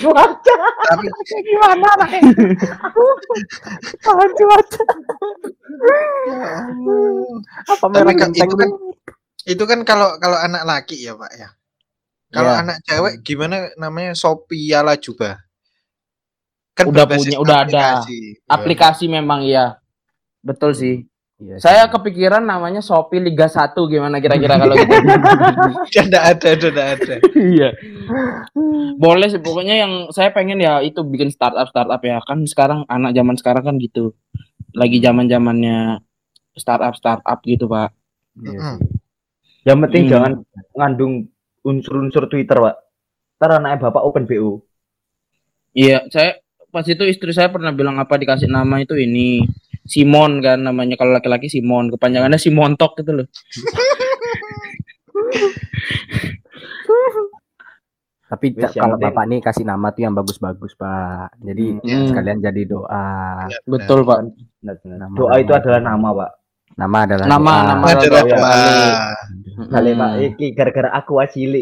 Cuaca. 0.00 0.54
Tapi 0.84 1.04
Gimana 1.44 1.86
anaknya? 1.96 2.20
Tahan 4.00 4.30
cuaca. 4.32 4.82
Apa 7.68 7.84
Tapi 7.84 7.92
merek 7.92 8.16
kan 8.20 8.30
itu 8.32 8.54
kan 8.56 8.68
tuh? 8.70 8.92
itu 9.44 9.64
kan 9.68 9.80
kalau 9.84 10.16
kalau 10.16 10.40
anak 10.40 10.64
laki 10.64 11.04
ya 11.04 11.12
pak 11.14 11.32
ya. 11.36 11.48
Kalau 12.32 12.50
Iya. 12.50 12.60
anak 12.66 12.76
cewek 12.82 13.14
gimana 13.22 13.56
namanya 13.78 14.12
Sophia 14.16 14.82
Lajuba? 14.82 15.38
Kan 16.74 16.90
Udah 16.90 17.06
punya, 17.06 17.38
udah 17.38 17.56
ada. 17.62 17.68
aplikasi. 18.02 18.18
Iya. 18.18 18.50
aplikasi 18.50 19.04
memang 19.06 19.40
iya. 19.46 19.78
Betul 20.42 20.74
sih. 20.74 20.94
Iya 21.34 21.58
Saya 21.58 21.82
sih. 21.86 21.90
kepikiran 21.90 22.46
namanya 22.46 22.78
Shopee 22.78 23.18
Liga 23.18 23.50
1 23.50 23.74
gimana 23.90 24.22
kira-kira 24.22 24.54
kalau 24.54 24.78
gitu. 24.78 24.94
Nggak 26.06 26.24
ada, 26.30 26.48
nggak 26.54 26.88
ada. 26.94 27.14
Iya. 27.34 27.68
Boleh 28.94 29.26
sih 29.26 29.42
pokoknya 29.42 29.82
yang 29.82 29.92
saya 30.14 30.30
pengen 30.30 30.62
ya 30.62 30.78
itu 30.78 31.02
bikin 31.02 31.34
startup 31.34 31.66
startup 31.66 31.98
ya 32.00 32.22
kan 32.22 32.46
sekarang 32.46 32.86
anak 32.86 33.18
zaman 33.18 33.34
sekarang 33.34 33.66
kan 33.66 33.76
gitu. 33.82 34.14
Lagi 34.74 35.02
zaman-zamannya 35.02 35.98
startup 36.54 36.94
startup 36.94 37.38
gitu, 37.42 37.66
Pak. 37.66 37.90
Iya. 38.38 38.78
Yang 39.66 39.78
penting 39.90 40.02
Hmm. 40.06 40.12
jangan 40.14 40.32
ngandung 40.72 41.14
unsur-unsur 41.62 42.30
Twitter, 42.30 42.62
Pak. 42.62 42.76
Ntar 43.38 43.58
anaknya 43.58 43.82
bapak 43.82 44.02
open 44.06 44.24
BO. 44.24 44.62
Iya, 45.74 46.06
saya 46.06 46.38
pas 46.70 46.86
itu 46.86 47.02
istri 47.02 47.34
saya 47.34 47.50
pernah 47.50 47.74
bilang 47.74 47.98
apa 47.98 48.14
dikasih 48.14 48.46
nama 48.46 48.78
itu 48.78 48.94
ini 48.94 49.42
Simon 49.84 50.40
kan 50.40 50.58
namanya 50.58 50.96
kalau 50.96 51.12
laki-laki 51.12 51.46
Simon, 51.46 51.92
kepanjangannya 51.92 52.36
Simontok 52.36 52.96
gitu 52.98 53.12
loh. 53.14 53.26
Tapi 58.24 58.50
yang 58.56 58.72
kalau 58.72 58.96
bapak 58.96 59.24
nih 59.28 59.38
kasih 59.38 59.62
nama 59.62 59.92
tuh 59.92 60.02
yang 60.02 60.14
bagus-bagus 60.16 60.74
pak. 60.74 61.36
Jadi 61.38 61.78
Hmm. 61.78 62.08
sekalian 62.08 62.40
jadi 62.40 62.62
doa. 62.66 63.46
Iya, 63.46 63.58
Betul, 63.68 64.02
Pak. 64.02 64.18
Nama- 64.64 65.14
Doa 65.14 65.34
itu 65.38 65.52
adalah 65.52 65.78
nama, 65.78 66.08
Pak. 66.10 66.30
Nama 66.74 66.96
adalah 67.06 67.26
Nama 67.28 67.38
doa. 67.54 67.68
nama 67.68 67.84
benar. 67.84 67.94
Ada 67.94 68.06
doa. 68.10 68.58
Kali. 69.70 69.90
Pak, 69.94 70.10
iki 70.24 70.46
gara-gara 70.50 70.90
aku 70.90 71.12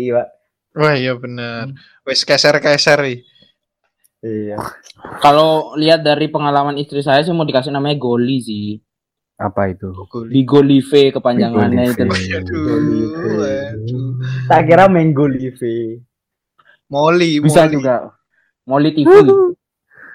ya, 0.01 0.13
Pak. 0.17 0.29
Wah 0.73 0.95
iya 0.97 1.13
benar. 1.13 1.69
Wes 2.09 2.25
keser-keser 2.25 3.01
ih. 3.05 3.21
Iya. 4.23 4.57
Kalau 5.19 5.75
lihat 5.75 6.07
dari 6.07 6.31
pengalaman 6.31 6.79
istri 6.79 7.03
saya 7.03 7.27
sih 7.27 7.35
mau 7.35 7.43
dikasih 7.43 7.75
namanya 7.75 7.99
Goli 7.99 8.39
sih. 8.39 8.79
Apa 9.43 9.75
itu? 9.75 9.91
Bigolive 10.31 11.11
kepanjangannya 11.11 11.91
itu. 11.91 12.07
Tak 14.47 14.61
kira 14.71 14.87
Mango 14.87 15.27
Live. 15.27 15.59
Molly, 16.87 17.43
Bisa 17.43 17.67
Molly. 17.67 17.75
juga. 17.75 17.95
Molly 18.69 18.91
TV. 18.95 19.11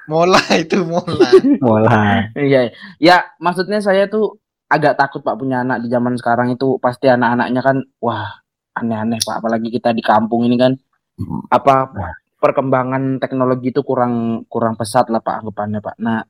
Mola 0.08 0.40
itu 0.56 0.80
mola. 0.88 1.28
Mulai. 1.68 2.32
Iya. 2.40 2.72
Ya, 3.04 3.28
maksudnya 3.44 3.84
saya 3.84 4.08
tuh 4.08 4.40
agak 4.72 4.96
takut 4.96 5.20
Pak 5.20 5.36
punya 5.36 5.68
anak 5.68 5.84
di 5.84 5.92
zaman 5.92 6.16
sekarang 6.16 6.56
itu 6.56 6.80
pasti 6.80 7.12
anak-anaknya 7.12 7.60
kan 7.60 7.78
wah 8.00 8.40
aneh-aneh 8.72 9.20
Pak 9.20 9.44
apalagi 9.44 9.68
kita 9.68 9.92
di 9.92 10.04
kampung 10.04 10.48
ini 10.48 10.56
kan 10.56 10.76
apa 11.52 11.92
perkembangan 12.48 13.20
teknologi 13.20 13.76
itu 13.76 13.84
kurang 13.84 14.48
kurang 14.48 14.80
pesat 14.80 15.12
lah 15.12 15.20
Pak 15.20 15.44
anggapannya 15.44 15.84
Pak. 15.84 15.96
Nah, 16.00 16.24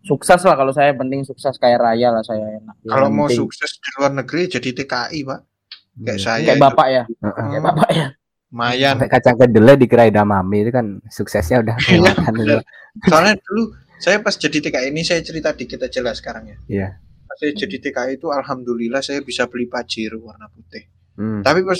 sukses 0.00 0.40
lah 0.40 0.56
kalau 0.56 0.72
saya 0.72 0.96
penting 0.96 1.28
sukses 1.28 1.60
kayak 1.60 1.84
raya 1.84 2.08
lah 2.08 2.24
saya 2.24 2.56
enak. 2.56 2.76
Kalau 2.88 3.12
mau 3.12 3.28
penting. 3.28 3.44
sukses 3.44 3.76
di 3.76 3.88
luar 4.00 4.12
negeri 4.16 4.48
jadi 4.48 4.70
TKI, 4.72 5.20
Pak. 5.28 5.40
Kayak 6.08 6.20
saya. 6.24 6.44
Kayak 6.48 6.56
itu. 6.56 6.64
Bapak 6.64 6.86
ya, 6.88 7.02
Heeh. 7.04 7.46
kayak 7.52 7.64
Bapak 7.68 7.90
ya. 7.92 8.08
Lumayan. 8.48 8.96
Sampai 8.96 9.12
kacang 9.12 9.36
kedelai 9.36 9.76
dikira 9.76 10.08
edamame 10.08 10.64
itu 10.64 10.72
kan 10.72 11.04
suksesnya 11.12 11.60
udah 11.60 11.76
kelihatan 11.84 12.32
bener. 12.32 12.40
dulu. 12.40 12.58
Soalnya 13.04 13.34
dulu 13.44 13.62
saya 14.00 14.16
pas 14.24 14.34
jadi 14.40 14.58
TKI 14.64 14.88
ini 14.88 15.04
saya 15.04 15.20
cerita 15.20 15.52
dikit 15.52 15.84
aja 15.84 16.00
lah 16.00 16.16
sekarang 16.16 16.48
ya. 16.48 16.56
Iya. 16.64 16.88
Pas 17.28 17.36
saya 17.36 17.52
jadi 17.52 17.76
TKI 17.76 18.16
itu 18.16 18.32
alhamdulillah 18.32 19.04
saya 19.04 19.20
bisa 19.20 19.44
beli 19.44 19.68
pajero 19.68 20.24
warna 20.24 20.48
putih. 20.48 20.88
Hmm. 21.20 21.44
Tapi 21.44 21.60
pas 21.60 21.76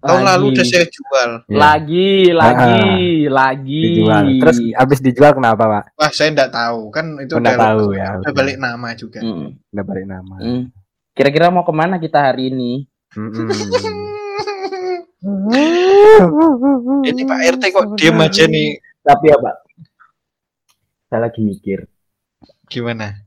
tahun 0.00 0.22
lalu 0.24 0.44
udah 0.56 0.64
saya 0.64 0.86
jual. 0.88 1.30
Iya. 1.44 1.58
Lagi, 1.60 2.10
lagi, 2.32 2.80
lagi. 3.28 3.82
Dijual. 3.84 4.24
Terus 4.40 4.56
abis 4.72 4.98
dijual 5.04 5.32
kenapa 5.36 5.62
pak? 5.68 5.84
Wah, 5.96 6.10
saya 6.10 6.32
enggak 6.32 6.50
tahu. 6.50 6.88
Kan 6.88 7.20
itu 7.20 7.36
nggak 7.36 7.56
udah 7.56 7.60
tahu 7.60 7.84
ya, 7.92 8.08
Udah 8.16 8.32
balik 8.32 8.56
nama 8.56 8.88
juga. 8.96 9.20
Mm, 9.20 9.46
Udah 9.70 9.84
balik 9.84 10.06
nama. 10.08 10.34
mm. 10.40 10.62
Kira-kira 11.12 11.52
mau 11.52 11.66
ke 11.66 11.72
mana 11.74 12.00
kita 12.00 12.18
hari 12.22 12.48
ini? 12.48 12.88
Mm-mm. 13.12 13.48
Ini 17.04 17.20
Pak 17.28 17.38
RT 17.58 17.62
kok 17.68 17.84
diem 18.00 18.16
aja 18.16 18.44
nih. 18.48 18.80
Tapi 19.04 19.24
ya, 19.28 19.36
Pak. 19.36 19.56
Saya 21.10 21.26
lagi 21.26 21.42
mikir, 21.42 21.90
Gimana? 22.70 23.18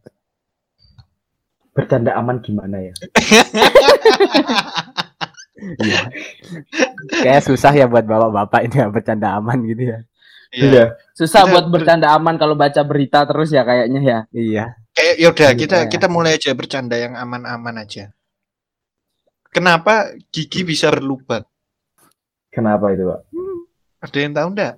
bercanda 1.73 2.13
aman 2.13 2.37
gimana 2.39 2.77
ya? 2.79 2.93
Iya. 5.79 6.01
Kayak 7.09 7.41
susah 7.43 7.71
ya 7.71 7.85
buat 7.85 8.03
bapak-bapak 8.03 8.61
ini 8.65 8.75
ya, 8.79 8.87
bercanda 8.87 9.27
aman 9.37 9.59
gitu 9.63 9.83
ya. 9.89 9.99
Iya. 10.53 10.85
Susah 11.13 11.43
Kita 11.45 11.51
buat 11.51 11.65
ber- 11.67 11.81
bercanda 11.81 12.13
aman 12.13 12.35
kalau 12.37 12.53
baca 12.53 12.81
berita 12.81 13.25
terus 13.25 13.49
ya 13.49 13.63
kayaknya 13.63 14.01
ya. 14.01 14.19
Iya. 14.29 14.65
Kayak 14.93 15.15
yaudah 15.17 15.49
kita 15.55 15.77
Iya. 15.83 15.89
kita 15.89 16.07
mulai 16.07 16.37
aja 16.37 16.51
bercanda 16.53 16.95
yang 16.95 17.17
aman-aman 17.17 17.81
aja. 17.81 18.13
Kenapa 19.49 20.13
gigi 20.29 20.61
bisa 20.61 20.89
berlubang? 20.89 21.45
Kenapa 22.49 22.89
itu, 22.89 23.05
Pak? 23.05 23.21
Ada 24.03 24.17
yang 24.19 24.33
tahu 24.33 24.47
enggak? 24.53 24.73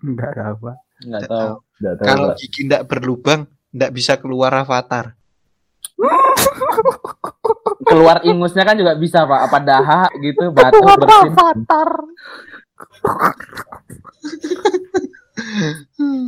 Enggak 0.00 0.32
tahu 0.34 0.54
pak. 0.60 0.76
Nggak 1.00 1.22
tahu. 1.24 1.52
Enggak 1.76 1.94
tahu, 1.96 2.06
Kalau 2.08 2.26
Pak. 2.28 2.36
gigi 2.36 2.60
enggak 2.64 2.84
berlubang, 2.84 3.40
enggak 3.72 3.92
bisa 3.92 4.12
keluar 4.16 4.52
avatar. 4.52 5.12
Keluar 7.84 8.24
ingusnya 8.24 8.64
kan 8.64 8.76
juga 8.78 8.96
bisa 8.96 9.26
pak. 9.26 9.40
Apa 9.50 9.58
dahak 9.60 10.10
gitu, 10.22 10.48
batuk 10.54 10.80
bersin. 10.96 11.32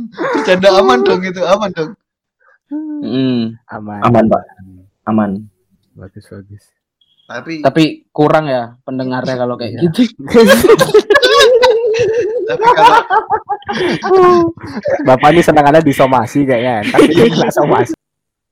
Bercanda 0.09 0.69
aman 0.79 0.99
dong 1.03 1.21
itu, 1.23 1.41
aman 1.43 1.69
dong. 1.73 1.91
Mm. 3.01 3.57
Aman. 3.73 3.99
Aman, 4.05 4.23
Pak. 4.29 4.43
Aman. 5.09 5.31
Bagus 5.97 6.25
bagus. 6.29 6.63
Tapi 7.25 7.61
Tapi 7.61 7.83
kurang 8.09 8.49
ya 8.49 8.77
pendengarnya 8.85 9.37
kalau 9.37 9.53
kayak 9.53 9.77
Iya. 9.77 9.81
gitu. 9.93 10.41
tapi 12.49 12.65
kalau 12.73 12.97
Bapak 15.05 15.29
ini 15.33 15.41
senang 15.45 15.65
ada 15.69 15.81
disomasi 15.81 16.45
kayaknya. 16.45 16.81
Tapi 16.89 17.09
ini 17.13 17.29
nggak 17.37 17.53
somasi. 17.53 17.93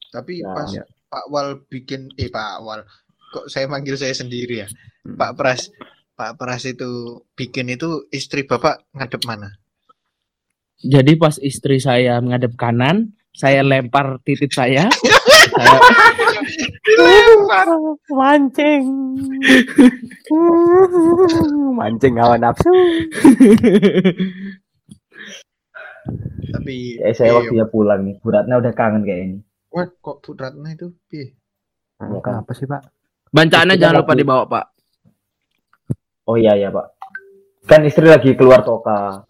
tapi 0.07 0.41
Nah, 0.41 0.53
pas 0.55 0.69
iya. 0.71 0.83
Pak 1.07 1.25
Wal 1.31 1.63
bikin 1.71 2.11
eh 2.19 2.27
Pak 2.27 2.59
Wal 2.63 2.83
kok 3.31 3.47
saya 3.51 3.67
manggil 3.67 3.95
saya 3.95 4.15
sendiri 4.15 4.63
ya. 4.63 4.67
Hmm. 5.07 5.15
Pak 5.15 5.31
Pras 5.39 5.71
Pak 6.17 6.35
Pras 6.35 6.63
itu 6.67 7.23
bikin 7.37 7.71
itu 7.71 8.07
istri 8.11 8.43
Bapak 8.43 8.83
ngadep 8.91 9.23
mana? 9.23 9.55
Jadi 10.77 11.17
pas 11.17 11.41
istri 11.41 11.81
saya 11.81 12.21
menghadap 12.21 12.53
kanan, 12.53 13.17
saya 13.33 13.65
lempar 13.65 14.21
titik 14.21 14.53
saya. 14.53 14.85
saya 16.97 17.65
Mancing. 18.13 18.85
Mancing 21.73 22.13
hawa 22.21 22.37
nafsu. 22.37 22.69
Tapi 26.53 27.01
Eh, 27.01 27.13
saya 27.17 27.33
eh, 27.33 27.35
waktu 27.35 27.53
dia 27.57 27.67
pulang 27.67 28.05
nih. 28.05 28.15
Bu 28.21 28.29
Ratna 28.29 28.61
udah 28.61 28.73
kangen 28.77 29.03
kayak 29.03 29.21
ini. 29.33 29.37
Wah, 29.77 29.85
kok 30.01 30.25
Bu 30.25 30.33
Ratna 30.33 30.73
itu 30.73 30.89
piye? 31.05 31.37
Iya 32.01 32.17
kan? 32.17 32.41
Kenapa 32.41 32.51
sih 32.57 32.65
pak? 32.65 32.81
Bancaannya 33.29 33.77
jangan 33.77 34.01
lupa 34.01 34.17
lagi- 34.17 34.21
dibawa 34.25 34.43
pak. 34.49 34.65
Oh 36.25 36.33
iya 36.33 36.57
ya, 36.57 36.73
Pak. 36.73 36.97
Kan 37.69 37.85
istri 37.85 38.09
lagi 38.09 38.33
keluar 38.33 38.65
toka. 38.65 39.21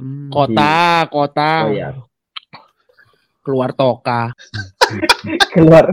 Hmm. 0.00 0.32
Kota, 0.32 1.04
kota. 1.12 1.68
Oh 1.68 1.70
iya. 1.70 1.92
Keluar 3.44 3.76
toka. 3.76 4.32
Keluar 5.52 5.84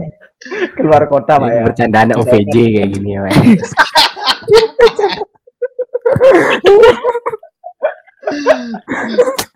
keluar 0.72 1.02
kota, 1.06 1.36
Pak 1.36 1.50
ya. 1.52 1.62
bercandaan 1.68 2.16
OVJ 2.16 2.54
kayak 2.80 2.88
gini 2.96 3.12
ya. 3.12 3.20
Pak. 3.28 3.36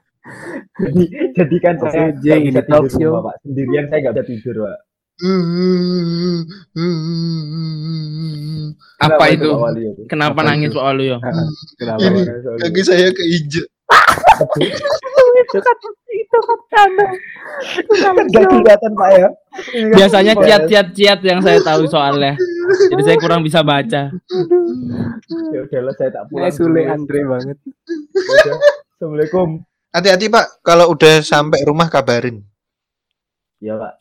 Jadi 0.80 1.04
jadi 1.32 1.56
kan 1.64 1.74
saya 1.80 2.12
OVJ 2.12 2.24
nggak 2.24 2.38
ini 2.40 2.50
bisa 2.52 2.62
tidur 2.68 3.08
rumah, 3.08 3.22
Pak. 3.32 3.34
Sendirian 3.44 3.84
saya 3.88 3.98
nggak 4.04 4.14
bisa 4.14 4.24
tidur, 4.28 4.56
Pak. 4.68 4.78
Apa 9.00 9.16
Kenapa 9.20 9.24
itu? 9.32 9.50
Itu? 9.52 10.02
Kenapa 10.08 10.40
Apa 10.40 10.48
nangis? 10.48 10.70
Pak 10.72 10.84
Waluyo? 10.84 11.16
Kenapa? 11.80 12.00
Ini 12.04 12.20
Pak? 12.24 12.56
kaki 12.68 12.82
saya 12.84 13.08
keinjek. 13.12 13.66
itu 15.40 15.58
kan 15.58 15.76
itu 16.14 16.38
kan 16.46 16.58
karena 16.70 17.04
Kan 17.90 18.14
gak 18.30 18.44
kelihatan 18.48 18.92
Pak 18.96 19.08
ya. 19.12 19.28
Ini 19.74 19.92
Biasanya 19.98 20.32
ciat-ciat-ciat 20.38 21.20
yang 21.26 21.40
saya 21.44 21.58
tahu 21.60 21.84
soalnya. 21.90 22.38
Jadi 22.92 23.02
saya 23.02 23.16
kurang 23.20 23.42
bisa 23.44 23.60
baca. 23.60 24.14
Ya 25.52 25.58
udahlah 25.66 25.94
saya 25.98 26.10
tak 26.14 26.24
pulang. 26.30 26.48
Dulu. 26.54 26.80
Andre 26.86 27.20
banget. 27.26 27.56
Udah. 28.14 28.56
Assalamualaikum. 28.96 29.69
Hati-hati 29.90 30.30
Pak, 30.30 30.62
kalau 30.62 30.94
udah 30.94 31.18
sampai 31.18 31.66
rumah 31.66 31.90
kabarin. 31.90 32.46
Ya 33.58 33.74
Pak. 33.74 33.98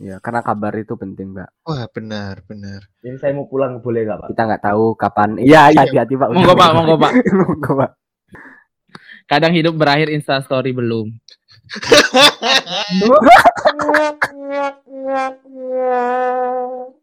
Ya, 0.00 0.16
karena 0.20 0.40
kabar 0.44 0.72
itu 0.76 0.96
penting, 0.96 1.32
Mbak. 1.32 1.48
Wah 1.64 1.84
benar 1.92 2.40
benar. 2.44 2.80
Ini 3.00 3.16
saya 3.20 3.32
mau 3.36 3.48
pulang 3.48 3.80
boleh 3.80 4.04
nggak 4.04 4.18
Pak? 4.20 4.28
Kita 4.36 4.42
nggak 4.48 4.64
tahu 4.64 4.94
kapan. 5.00 5.30
Iya, 5.40 5.72
iya, 5.72 5.80
hati-hati, 5.84 6.14
Pak. 6.16 6.28
Monggo 6.32 6.54
Pak, 6.56 6.70
monggo 6.76 6.96
Pak. 7.00 7.12
Monggo, 7.40 7.72
Pak. 7.72 7.90
Kadang 9.28 9.52
hidup 9.56 9.74
berakhir 9.80 10.08
Insta 10.12 10.40
story 10.44 10.76
belum. 10.76 11.08